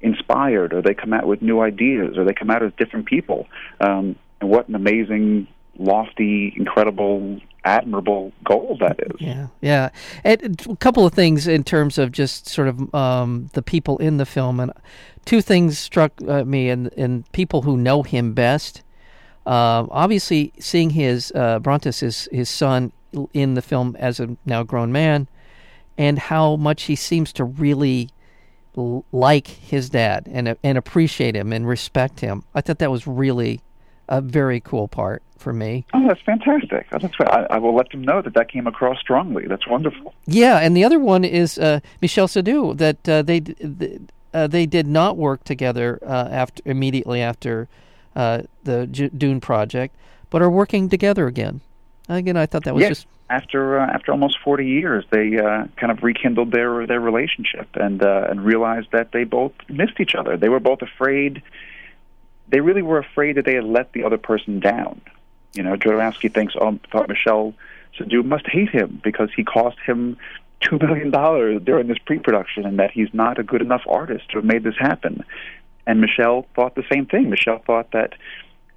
inspired, 0.00 0.72
or 0.74 0.82
they 0.82 0.94
come 0.94 1.12
out 1.12 1.26
with 1.26 1.40
new 1.40 1.60
ideas, 1.60 2.18
or 2.18 2.24
they 2.24 2.34
come 2.34 2.50
out 2.50 2.62
as 2.62 2.72
different 2.76 3.06
people. 3.06 3.46
Um, 3.80 4.16
and 4.40 4.50
what 4.50 4.68
an 4.68 4.74
amazing, 4.74 5.46
lofty, 5.78 6.54
incredible, 6.56 7.40
admirable 7.64 8.32
goal 8.44 8.76
that 8.80 8.98
is. 9.00 9.20
Yeah, 9.20 9.46
yeah. 9.60 9.90
And 10.22 10.64
a 10.68 10.76
couple 10.76 11.06
of 11.06 11.14
things 11.14 11.46
in 11.46 11.64
terms 11.64 11.98
of 11.98 12.12
just 12.12 12.48
sort 12.48 12.68
of 12.68 12.94
um, 12.94 13.50
the 13.52 13.62
people 13.62 13.98
in 13.98 14.16
the 14.16 14.26
film, 14.26 14.60
and 14.60 14.72
two 15.24 15.40
things 15.40 15.78
struck 15.78 16.12
uh, 16.28 16.44
me, 16.44 16.68
and 16.68 16.92
and 16.96 17.30
people 17.32 17.62
who 17.62 17.76
know 17.76 18.02
him 18.02 18.34
best. 18.34 18.82
Uh, 19.46 19.86
obviously, 19.90 20.52
seeing 20.58 20.90
his 20.90 21.32
uh, 21.32 21.60
his 21.82 22.28
his 22.32 22.48
son, 22.48 22.92
in 23.32 23.54
the 23.54 23.62
film 23.62 23.96
as 23.98 24.20
a 24.20 24.36
now 24.44 24.62
grown 24.62 24.92
man, 24.92 25.28
and 25.96 26.18
how 26.18 26.56
much 26.56 26.84
he 26.84 26.96
seems 26.96 27.32
to 27.32 27.44
really 27.44 28.10
like 29.12 29.46
his 29.46 29.88
dad 29.90 30.28
and 30.30 30.56
and 30.62 30.78
appreciate 30.78 31.36
him 31.36 31.52
and 31.52 31.66
respect 31.66 32.20
him. 32.20 32.42
I 32.54 32.60
thought 32.60 32.78
that 32.78 32.90
was 32.90 33.06
really 33.06 33.60
a 34.08 34.20
very 34.20 34.60
cool 34.60 34.88
part 34.88 35.22
for 35.38 35.52
me. 35.52 35.84
Oh, 35.92 36.06
that's 36.06 36.20
fantastic. 36.22 36.86
Oh, 36.92 36.98
that's 36.98 37.14
I, 37.20 37.46
I 37.50 37.58
will 37.58 37.74
let 37.74 37.90
them 37.90 38.02
know 38.02 38.22
that 38.22 38.34
that 38.34 38.50
came 38.50 38.66
across 38.66 38.98
strongly. 39.00 39.46
That's 39.46 39.66
wonderful. 39.66 40.14
Yeah, 40.26 40.58
and 40.58 40.76
the 40.76 40.84
other 40.84 40.98
one 40.98 41.24
is 41.24 41.58
uh, 41.58 41.80
Michel 42.00 42.28
Seydoux. 42.28 42.76
That 42.76 43.08
uh, 43.08 43.22
they, 43.22 43.40
th 43.40 44.00
uh, 44.32 44.46
they 44.46 44.66
did 44.66 44.86
not 44.86 45.16
work 45.16 45.44
together 45.44 45.98
uh, 46.02 46.28
after 46.30 46.62
immediately 46.64 47.20
after 47.20 47.68
uh, 48.16 48.42
the 48.64 48.86
J- 48.86 49.10
Dune 49.10 49.40
project, 49.40 49.94
but 50.30 50.42
are 50.42 50.50
working 50.50 50.88
together 50.88 51.26
again. 51.26 51.60
Again, 52.08 52.36
I 52.36 52.46
thought 52.46 52.64
that 52.64 52.74
was 52.74 52.82
yes. 52.82 52.90
just 52.90 53.06
after 53.30 53.80
uh, 53.80 53.86
after 53.86 54.12
almost 54.12 54.38
40 54.44 54.66
years, 54.66 55.04
they 55.10 55.38
uh, 55.38 55.66
kind 55.76 55.90
of 55.90 56.02
rekindled 56.02 56.50
their 56.52 56.86
their 56.86 57.00
relationship 57.00 57.68
and 57.74 58.02
uh, 58.02 58.26
and 58.28 58.44
realized 58.44 58.88
that 58.92 59.12
they 59.12 59.24
both 59.24 59.52
missed 59.68 59.98
each 60.00 60.14
other. 60.14 60.36
They 60.36 60.48
were 60.48 60.60
both 60.60 60.82
afraid. 60.82 61.42
They 62.48 62.60
really 62.60 62.82
were 62.82 62.98
afraid 62.98 63.36
that 63.36 63.44
they 63.44 63.54
had 63.54 63.64
let 63.64 63.92
the 63.92 64.04
other 64.04 64.18
person 64.18 64.60
down. 64.60 65.00
You 65.54 65.62
know, 65.62 65.76
Jodorowsky 65.76 66.32
thinks, 66.32 66.54
oh, 66.60 66.78
thought 66.90 67.08
Michel 67.08 67.54
Seydoux 67.98 68.24
must 68.24 68.46
hate 68.46 68.70
him 68.70 69.00
because 69.02 69.30
he 69.34 69.44
cost 69.44 69.78
him 69.86 70.16
two 70.60 70.78
million 70.78 71.10
dollars 71.10 71.62
during 71.62 71.86
this 71.86 71.98
pre-production, 71.98 72.64
and 72.64 72.78
that 72.78 72.90
he's 72.90 73.12
not 73.12 73.38
a 73.38 73.42
good 73.42 73.62
enough 73.62 73.82
artist 73.88 74.30
to 74.30 74.38
have 74.38 74.44
made 74.44 74.64
this 74.64 74.76
happen. 74.78 75.24
And 75.86 76.00
Michel 76.00 76.46
thought 76.54 76.74
the 76.74 76.84
same 76.90 77.06
thing. 77.06 77.30
Michel 77.30 77.62
thought 77.66 77.90
that 77.92 78.14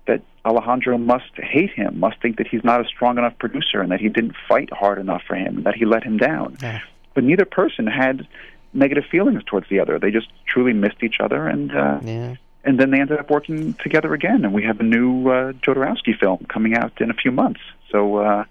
that 0.06 0.22
Alejandro 0.46 0.98
must 0.98 1.32
hate 1.36 1.72
him, 1.72 2.00
must 2.00 2.22
think 2.22 2.38
that 2.38 2.48
he's 2.48 2.64
not 2.64 2.80
a 2.80 2.86
strong 2.86 3.18
enough 3.18 3.38
producer, 3.38 3.82
and 3.82 3.92
that 3.92 4.00
he 4.00 4.08
didn't 4.08 4.36
fight 4.48 4.72
hard 4.72 5.00
enough 5.00 5.22
for 5.28 5.36
him, 5.36 5.58
and 5.58 5.66
that 5.66 5.76
he 5.76 5.86
let 5.86 6.04
him 6.04 6.18
down. 6.18 6.58
Yeah. 6.62 6.80
But 7.14 7.24
neither 7.24 7.46
person 7.46 7.88
had 7.88 8.28
negative 8.74 9.06
feelings 9.10 9.44
towards 9.46 9.68
the 9.70 9.80
other. 9.80 10.00
They 10.00 10.12
just 10.12 10.28
truly 10.46 10.74
missed 10.74 11.04
each 11.04 11.20
other, 11.20 11.48
and 11.48 11.72
uh, 11.76 12.00
yeah. 12.04 12.36
And 12.68 12.80
then 12.80 12.92
they 12.92 13.00
ended 13.00 13.18
up 13.18 13.32
working 13.32 13.74
together 13.76 14.14
again. 14.14 14.44
And 14.44 14.54
we 14.54 14.64
have 14.64 14.80
a 14.80 14.84
new 14.84 15.30
uh, 15.30 15.54
Jodorowsky 15.54 16.18
film 16.20 16.46
coming 16.50 16.76
out 16.76 17.00
in 17.02 17.10
a 17.10 17.16
few 17.16 17.32
months. 17.32 17.62
So. 17.92 18.18
Uh, 18.18 18.44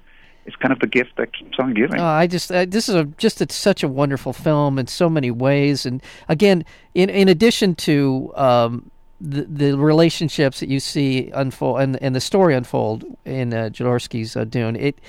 it's 0.46 0.54
kind 0.54 0.70
of 0.70 0.78
the 0.78 0.86
gift 0.86 1.16
that 1.16 1.32
keeps 1.32 1.58
on 1.58 1.74
giving. 1.74 1.98
Oh, 1.98 2.04
I 2.04 2.28
just 2.28 2.52
uh, 2.52 2.66
this 2.66 2.88
is 2.88 2.94
a 2.94 3.04
just 3.18 3.40
it's 3.40 3.56
such 3.56 3.82
a 3.82 3.88
wonderful 3.88 4.32
film 4.32 4.78
in 4.78 4.86
so 4.86 5.10
many 5.10 5.28
ways, 5.28 5.84
and 5.84 6.00
again, 6.28 6.64
in 6.94 7.10
in 7.10 7.28
addition 7.28 7.74
to 7.74 8.32
um, 8.36 8.88
the 9.20 9.42
the 9.42 9.76
relationships 9.76 10.60
that 10.60 10.68
you 10.68 10.78
see 10.78 11.30
unfold 11.34 11.80
and 11.80 12.00
and 12.00 12.14
the 12.14 12.20
story 12.20 12.54
unfold 12.54 13.04
in 13.24 13.52
uh, 13.52 13.70
Jodorowsky's 13.72 14.36
uh, 14.36 14.44
Dune, 14.44 14.76
it 14.76 15.00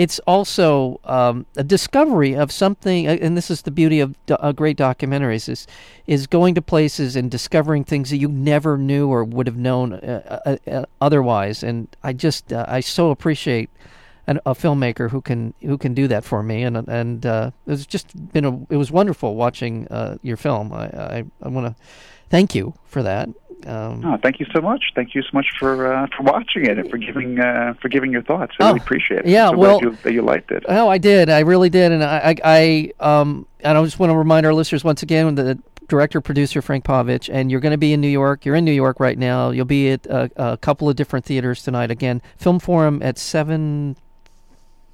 it's 0.00 0.18
also 0.20 0.98
um, 1.04 1.44
a 1.58 1.62
discovery 1.62 2.32
of 2.32 2.50
something, 2.50 3.06
uh, 3.06 3.18
and 3.20 3.36
this 3.36 3.50
is 3.50 3.60
the 3.60 3.70
beauty 3.70 4.00
of 4.00 4.14
do- 4.24 4.52
great 4.54 4.78
documentaries 4.78 5.46
is 5.46 5.66
is 6.06 6.26
going 6.26 6.54
to 6.54 6.62
places 6.62 7.16
and 7.16 7.30
discovering 7.30 7.84
things 7.84 8.08
that 8.08 8.16
you 8.16 8.26
never 8.28 8.78
knew 8.78 9.08
or 9.08 9.24
would 9.24 9.46
have 9.46 9.58
known 9.58 9.92
uh, 9.92 10.40
uh, 10.46 10.56
uh, 10.70 10.86
otherwise. 11.02 11.62
And 11.62 11.86
I 12.02 12.14
just 12.14 12.50
uh, 12.50 12.64
I 12.66 12.80
so 12.80 13.10
appreciate 13.10 13.68
an, 14.26 14.40
a 14.46 14.54
filmmaker 14.54 15.10
who 15.10 15.20
can 15.20 15.52
who 15.60 15.76
can 15.76 15.92
do 15.92 16.08
that 16.08 16.24
for 16.24 16.42
me, 16.42 16.62
and 16.62 16.78
and 16.88 17.52
it's 17.66 17.84
just 17.84 18.32
been 18.32 18.46
a 18.46 18.58
it 18.70 18.78
was 18.78 18.90
wonderful 18.90 19.34
watching 19.34 19.86
your 20.22 20.38
film. 20.38 20.72
I 20.72 20.86
I, 20.86 21.24
I 21.42 21.48
want 21.48 21.66
to 21.66 21.82
thank 22.30 22.54
you 22.54 22.72
for 22.86 23.02
that. 23.02 23.28
Um, 23.66 24.02
Oh, 24.04 24.16
thank 24.22 24.40
you 24.40 24.46
so 24.54 24.60
much. 24.60 24.82
Thank 24.94 25.14
you 25.14 25.22
so 25.22 25.28
much 25.32 25.46
for 25.58 25.92
uh, 25.92 26.06
for 26.16 26.22
watching 26.22 26.66
it 26.66 26.78
and 26.78 26.90
for 26.90 26.96
giving 26.98 27.38
uh, 27.40 27.74
for 27.80 27.88
giving 27.88 28.10
your 28.12 28.22
thoughts. 28.22 28.54
I 28.60 28.66
really 28.68 28.80
Oh, 28.80 28.82
appreciate 28.82 29.20
it. 29.20 29.26
yeah, 29.26 29.50
so 29.50 29.56
well- 29.58 29.80
glad 29.80 29.90
you, 29.92 29.98
that 30.02 30.12
you 30.12 30.22
liked 30.22 30.50
it. 30.50 30.64
Oh, 30.68 30.88
I 30.88 30.98
did. 30.98 31.28
I 31.30 31.40
really 31.40 31.70
did, 31.70 31.92
and 31.92 32.02
I, 32.04 32.34
I, 32.44 32.92
I 33.00 33.20
um, 33.20 33.46
and 33.60 33.76
I 33.78 33.82
just 33.84 33.98
want 33.98 34.10
to 34.12 34.16
remind 34.18 34.46
our 34.46 34.54
listeners 34.54 34.84
once 34.84 35.02
again 35.02 35.34
the 35.34 35.58
director 35.88 36.20
producer 36.20 36.62
Frank 36.62 36.84
Pavich, 36.84 37.28
and 37.32 37.50
you're 37.50 37.60
going 37.60 37.72
to 37.72 37.78
be 37.78 37.92
in 37.92 38.00
New 38.00 38.08
York. 38.08 38.44
You're 38.46 38.54
in 38.54 38.64
New 38.64 38.70
York 38.72 39.00
right 39.00 39.18
now. 39.18 39.50
You'll 39.50 39.64
be 39.64 39.90
at 39.90 40.06
a, 40.06 40.30
a 40.36 40.56
couple 40.56 40.88
of 40.88 40.94
different 40.96 41.24
theaters 41.24 41.62
tonight. 41.64 41.90
Again, 41.90 42.22
Film 42.36 42.60
Forum 42.60 43.02
at 43.02 43.18
seven 43.18 43.96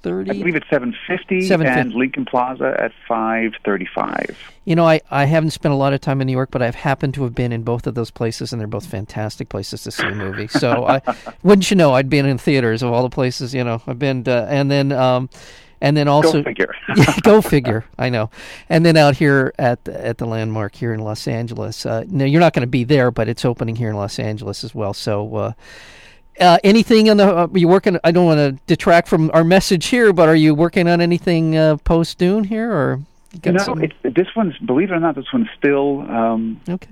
I 0.07 0.23
believe 0.23 0.55
it's 0.55 0.69
seven 0.69 0.95
fifty 1.07 1.41
7:50. 1.41 1.65
and 1.65 1.93
Lincoln 1.93 2.25
Plaza 2.25 2.75
at 2.79 2.91
five 3.07 3.53
thirty 3.63 3.87
five. 3.93 4.37
You 4.65 4.75
know, 4.75 4.85
I, 4.85 4.99
I 5.09 5.25
haven't 5.25 5.51
spent 5.51 5.73
a 5.73 5.77
lot 5.77 5.93
of 5.93 6.01
time 6.01 6.19
in 6.19 6.27
New 6.27 6.33
York, 6.33 6.49
but 6.51 6.61
I've 6.61 6.75
happened 6.75 7.13
to 7.13 7.23
have 7.23 7.33
been 7.33 7.53
in 7.53 7.63
both 7.63 7.87
of 7.87 7.95
those 7.95 8.11
places, 8.11 8.51
and 8.51 8.59
they're 8.59 8.67
both 8.67 8.85
fantastic 8.85 9.47
places 9.47 9.83
to 9.83 9.91
see 9.91 10.05
a 10.05 10.13
movie. 10.13 10.47
So, 10.57 10.87
I, 10.87 11.01
wouldn't 11.43 11.69
you 11.69 11.77
know, 11.77 11.93
I'd 11.93 12.09
been 12.09 12.25
in 12.25 12.37
theaters 12.39 12.81
of 12.81 12.91
all 12.91 13.03
the 13.03 13.09
places. 13.09 13.53
You 13.53 13.63
know, 13.63 13.81
I've 13.85 13.99
been, 13.99 14.23
to, 14.23 14.47
and 14.49 14.71
then, 14.71 14.91
um, 14.91 15.29
and 15.81 15.95
then 15.95 16.07
also, 16.07 16.41
Go 16.41 16.43
figure. 16.43 16.73
yeah, 16.95 17.19
go 17.21 17.41
figure. 17.41 17.85
I 17.97 18.09
know. 18.09 18.31
And 18.67 18.85
then 18.85 18.97
out 18.97 19.15
here 19.15 19.53
at 19.59 19.83
the, 19.85 20.05
at 20.05 20.17
the 20.17 20.25
landmark 20.25 20.73
here 20.73 20.93
in 20.93 20.99
Los 20.99 21.27
Angeles. 21.27 21.85
Uh, 21.85 22.05
no, 22.07 22.25
you're 22.25 22.41
not 22.41 22.53
going 22.53 22.61
to 22.61 22.67
be 22.67 22.83
there, 22.83 23.11
but 23.11 23.29
it's 23.29 23.45
opening 23.45 23.75
here 23.75 23.89
in 23.89 23.95
Los 23.95 24.19
Angeles 24.19 24.63
as 24.63 24.73
well. 24.73 24.93
So. 24.93 25.35
Uh, 25.35 25.51
uh, 26.39 26.57
anything 26.63 27.09
on 27.09 27.17
the? 27.17 27.25
Uh, 27.25 27.47
are 27.47 27.57
you 27.57 27.67
working? 27.67 27.99
I 28.03 28.11
don't 28.11 28.25
want 28.25 28.39
to 28.39 28.51
detract 28.67 29.07
from 29.07 29.31
our 29.33 29.43
message 29.43 29.87
here, 29.87 30.13
but 30.13 30.29
are 30.29 30.35
you 30.35 30.53
working 30.53 30.87
on 30.87 31.01
anything 31.01 31.55
uh, 31.55 31.77
post 31.77 32.17
Dune 32.17 32.43
here, 32.43 32.71
or 32.71 33.01
you 33.43 33.51
no, 33.51 33.63
some- 33.63 33.83
it's, 33.83 33.95
this 34.03 34.27
one's 34.35 34.57
believe 34.59 34.91
it 34.91 34.93
or 34.93 34.99
not, 34.99 35.15
this 35.15 35.31
one's 35.33 35.49
still 35.57 36.01
um, 36.09 36.61
okay. 36.67 36.89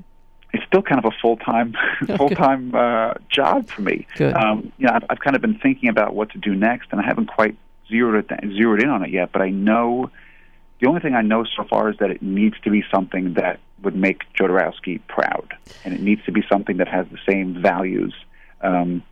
it's 0.54 0.66
still 0.66 0.82
kind 0.82 1.04
of 1.04 1.06
a 1.06 1.16
full 1.22 1.38
time 1.38 1.76
full 2.18 2.30
time 2.30 2.74
uh, 2.76 3.14
job 3.30 3.68
for 3.68 3.82
me. 3.82 4.08
Good. 4.16 4.36
Um, 4.36 4.72
you 4.78 4.88
know, 4.88 4.94
I've, 4.94 5.06
I've 5.10 5.20
kind 5.20 5.36
of 5.36 5.42
been 5.42 5.60
thinking 5.60 5.90
about 5.90 6.16
what 6.16 6.32
to 6.32 6.38
do 6.38 6.56
next, 6.56 6.90
and 6.92 7.00
I 7.00 7.06
haven't 7.06 7.28
quite 7.28 7.58
zeroed 7.88 8.32
it 8.32 8.40
zeroed 8.56 8.82
in 8.82 8.90
on 8.90 9.04
it 9.04 9.12
yet. 9.12 9.32
But 9.32 9.42
I 9.42 9.50
know 9.50 10.10
the 10.80 10.88
only 10.88 11.02
thing 11.02 11.16
I 11.16 11.22
know 11.22 11.46
so 11.46 11.64
far 11.64 11.90
is 11.90 11.98
that 11.98 12.12
it 12.12 12.22
needs 12.22 12.60
to 12.64 12.70
be 12.70 12.84
something 12.92 13.36
that 13.36 13.60
would 13.82 13.96
make 13.96 14.24
Jodorowsky 14.34 15.02
proud, 15.08 15.56
and 15.84 15.94
it 15.94 16.02
needs 16.02 16.24
to 16.26 16.32
be 16.32 16.44
something 16.50 16.78
that 16.78 16.88
has 16.88 17.08
the 17.08 17.20
same 17.28 17.62
values. 17.62 18.14
Um, 18.62 19.04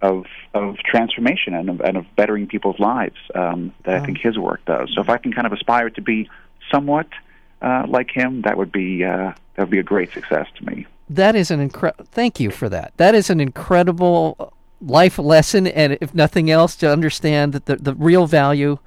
of 0.00 0.26
of 0.54 0.76
transformation 0.78 1.54
and 1.54 1.70
of, 1.70 1.80
and 1.80 1.96
of 1.96 2.06
bettering 2.16 2.46
people's 2.46 2.78
lives 2.78 3.16
um, 3.34 3.74
that 3.84 4.02
I 4.02 4.06
think 4.06 4.18
his 4.18 4.38
work 4.38 4.64
does. 4.64 4.90
So 4.94 5.00
if 5.00 5.08
I 5.08 5.18
can 5.18 5.32
kind 5.32 5.46
of 5.46 5.52
aspire 5.52 5.90
to 5.90 6.00
be 6.00 6.28
somewhat 6.70 7.08
uh, 7.60 7.84
like 7.88 8.10
him, 8.10 8.42
that 8.42 8.56
would 8.56 8.72
be 8.72 9.04
uh, 9.04 9.32
that 9.54 9.58
would 9.58 9.70
be 9.70 9.78
a 9.78 9.84
great 9.84 10.12
success 10.12 10.46
to 10.56 10.64
me. 10.66 10.86
That 11.10 11.34
is 11.34 11.50
an 11.50 11.60
incredible. 11.60 12.04
Thank 12.10 12.38
you 12.38 12.50
for 12.50 12.68
that. 12.68 12.92
That 12.96 13.14
is 13.14 13.30
an 13.30 13.40
incredible 13.40 14.52
life 14.80 15.18
lesson, 15.18 15.66
and 15.66 15.98
if 16.00 16.14
nothing 16.14 16.50
else, 16.50 16.76
to 16.76 16.90
understand 16.90 17.52
that 17.54 17.66
the, 17.66 17.76
the 17.76 17.94
real 17.94 18.26
value 18.26 18.78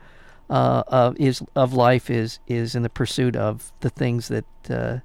uh, 0.50 0.84
of 0.88 1.20
is 1.20 1.44
of 1.56 1.74
life 1.74 2.10
is 2.10 2.40
is 2.48 2.76
in 2.76 2.84
the 2.84 2.90
pursuit 2.90 3.36
of 3.36 3.74
the 3.82 3.90
things 3.90 4.28
that 4.30 4.46
uh, 4.70 5.00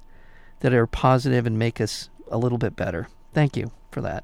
that 0.59 0.73
are 0.73 0.87
positive 0.87 1.45
and 1.45 1.57
make 1.59 1.81
us 1.81 2.09
a 2.29 2.37
little 2.37 2.57
bit 2.57 2.75
better. 2.75 3.07
Thank 3.33 3.57
you 3.57 3.71
for 3.91 4.01
that. 4.01 4.23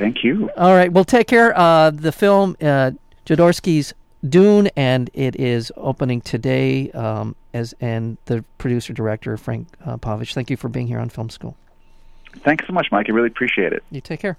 Thank 0.00 0.24
you. 0.24 0.48
All 0.56 0.74
right. 0.74 0.90
Well, 0.90 1.04
take 1.04 1.26
care. 1.26 1.56
Uh, 1.56 1.90
the 1.90 2.10
film 2.10 2.56
uh, 2.62 2.92
Jodorowsky's 3.26 3.92
Dune, 4.26 4.70
and 4.74 5.10
it 5.12 5.36
is 5.36 5.70
opening 5.76 6.22
today. 6.22 6.90
Um, 6.92 7.36
as 7.52 7.74
and 7.80 8.16
the 8.26 8.44
producer 8.58 8.92
director 8.92 9.36
Frank 9.36 9.68
uh, 9.84 9.96
Pavich. 9.96 10.34
Thank 10.34 10.50
you 10.50 10.56
for 10.56 10.68
being 10.68 10.86
here 10.86 10.98
on 10.98 11.08
Film 11.08 11.30
School. 11.30 11.56
Thanks 12.44 12.66
so 12.66 12.72
much, 12.72 12.88
Mike. 12.92 13.06
I 13.08 13.12
really 13.12 13.28
appreciate 13.28 13.72
it. 13.72 13.82
You 13.90 14.00
take 14.00 14.20
care. 14.20 14.38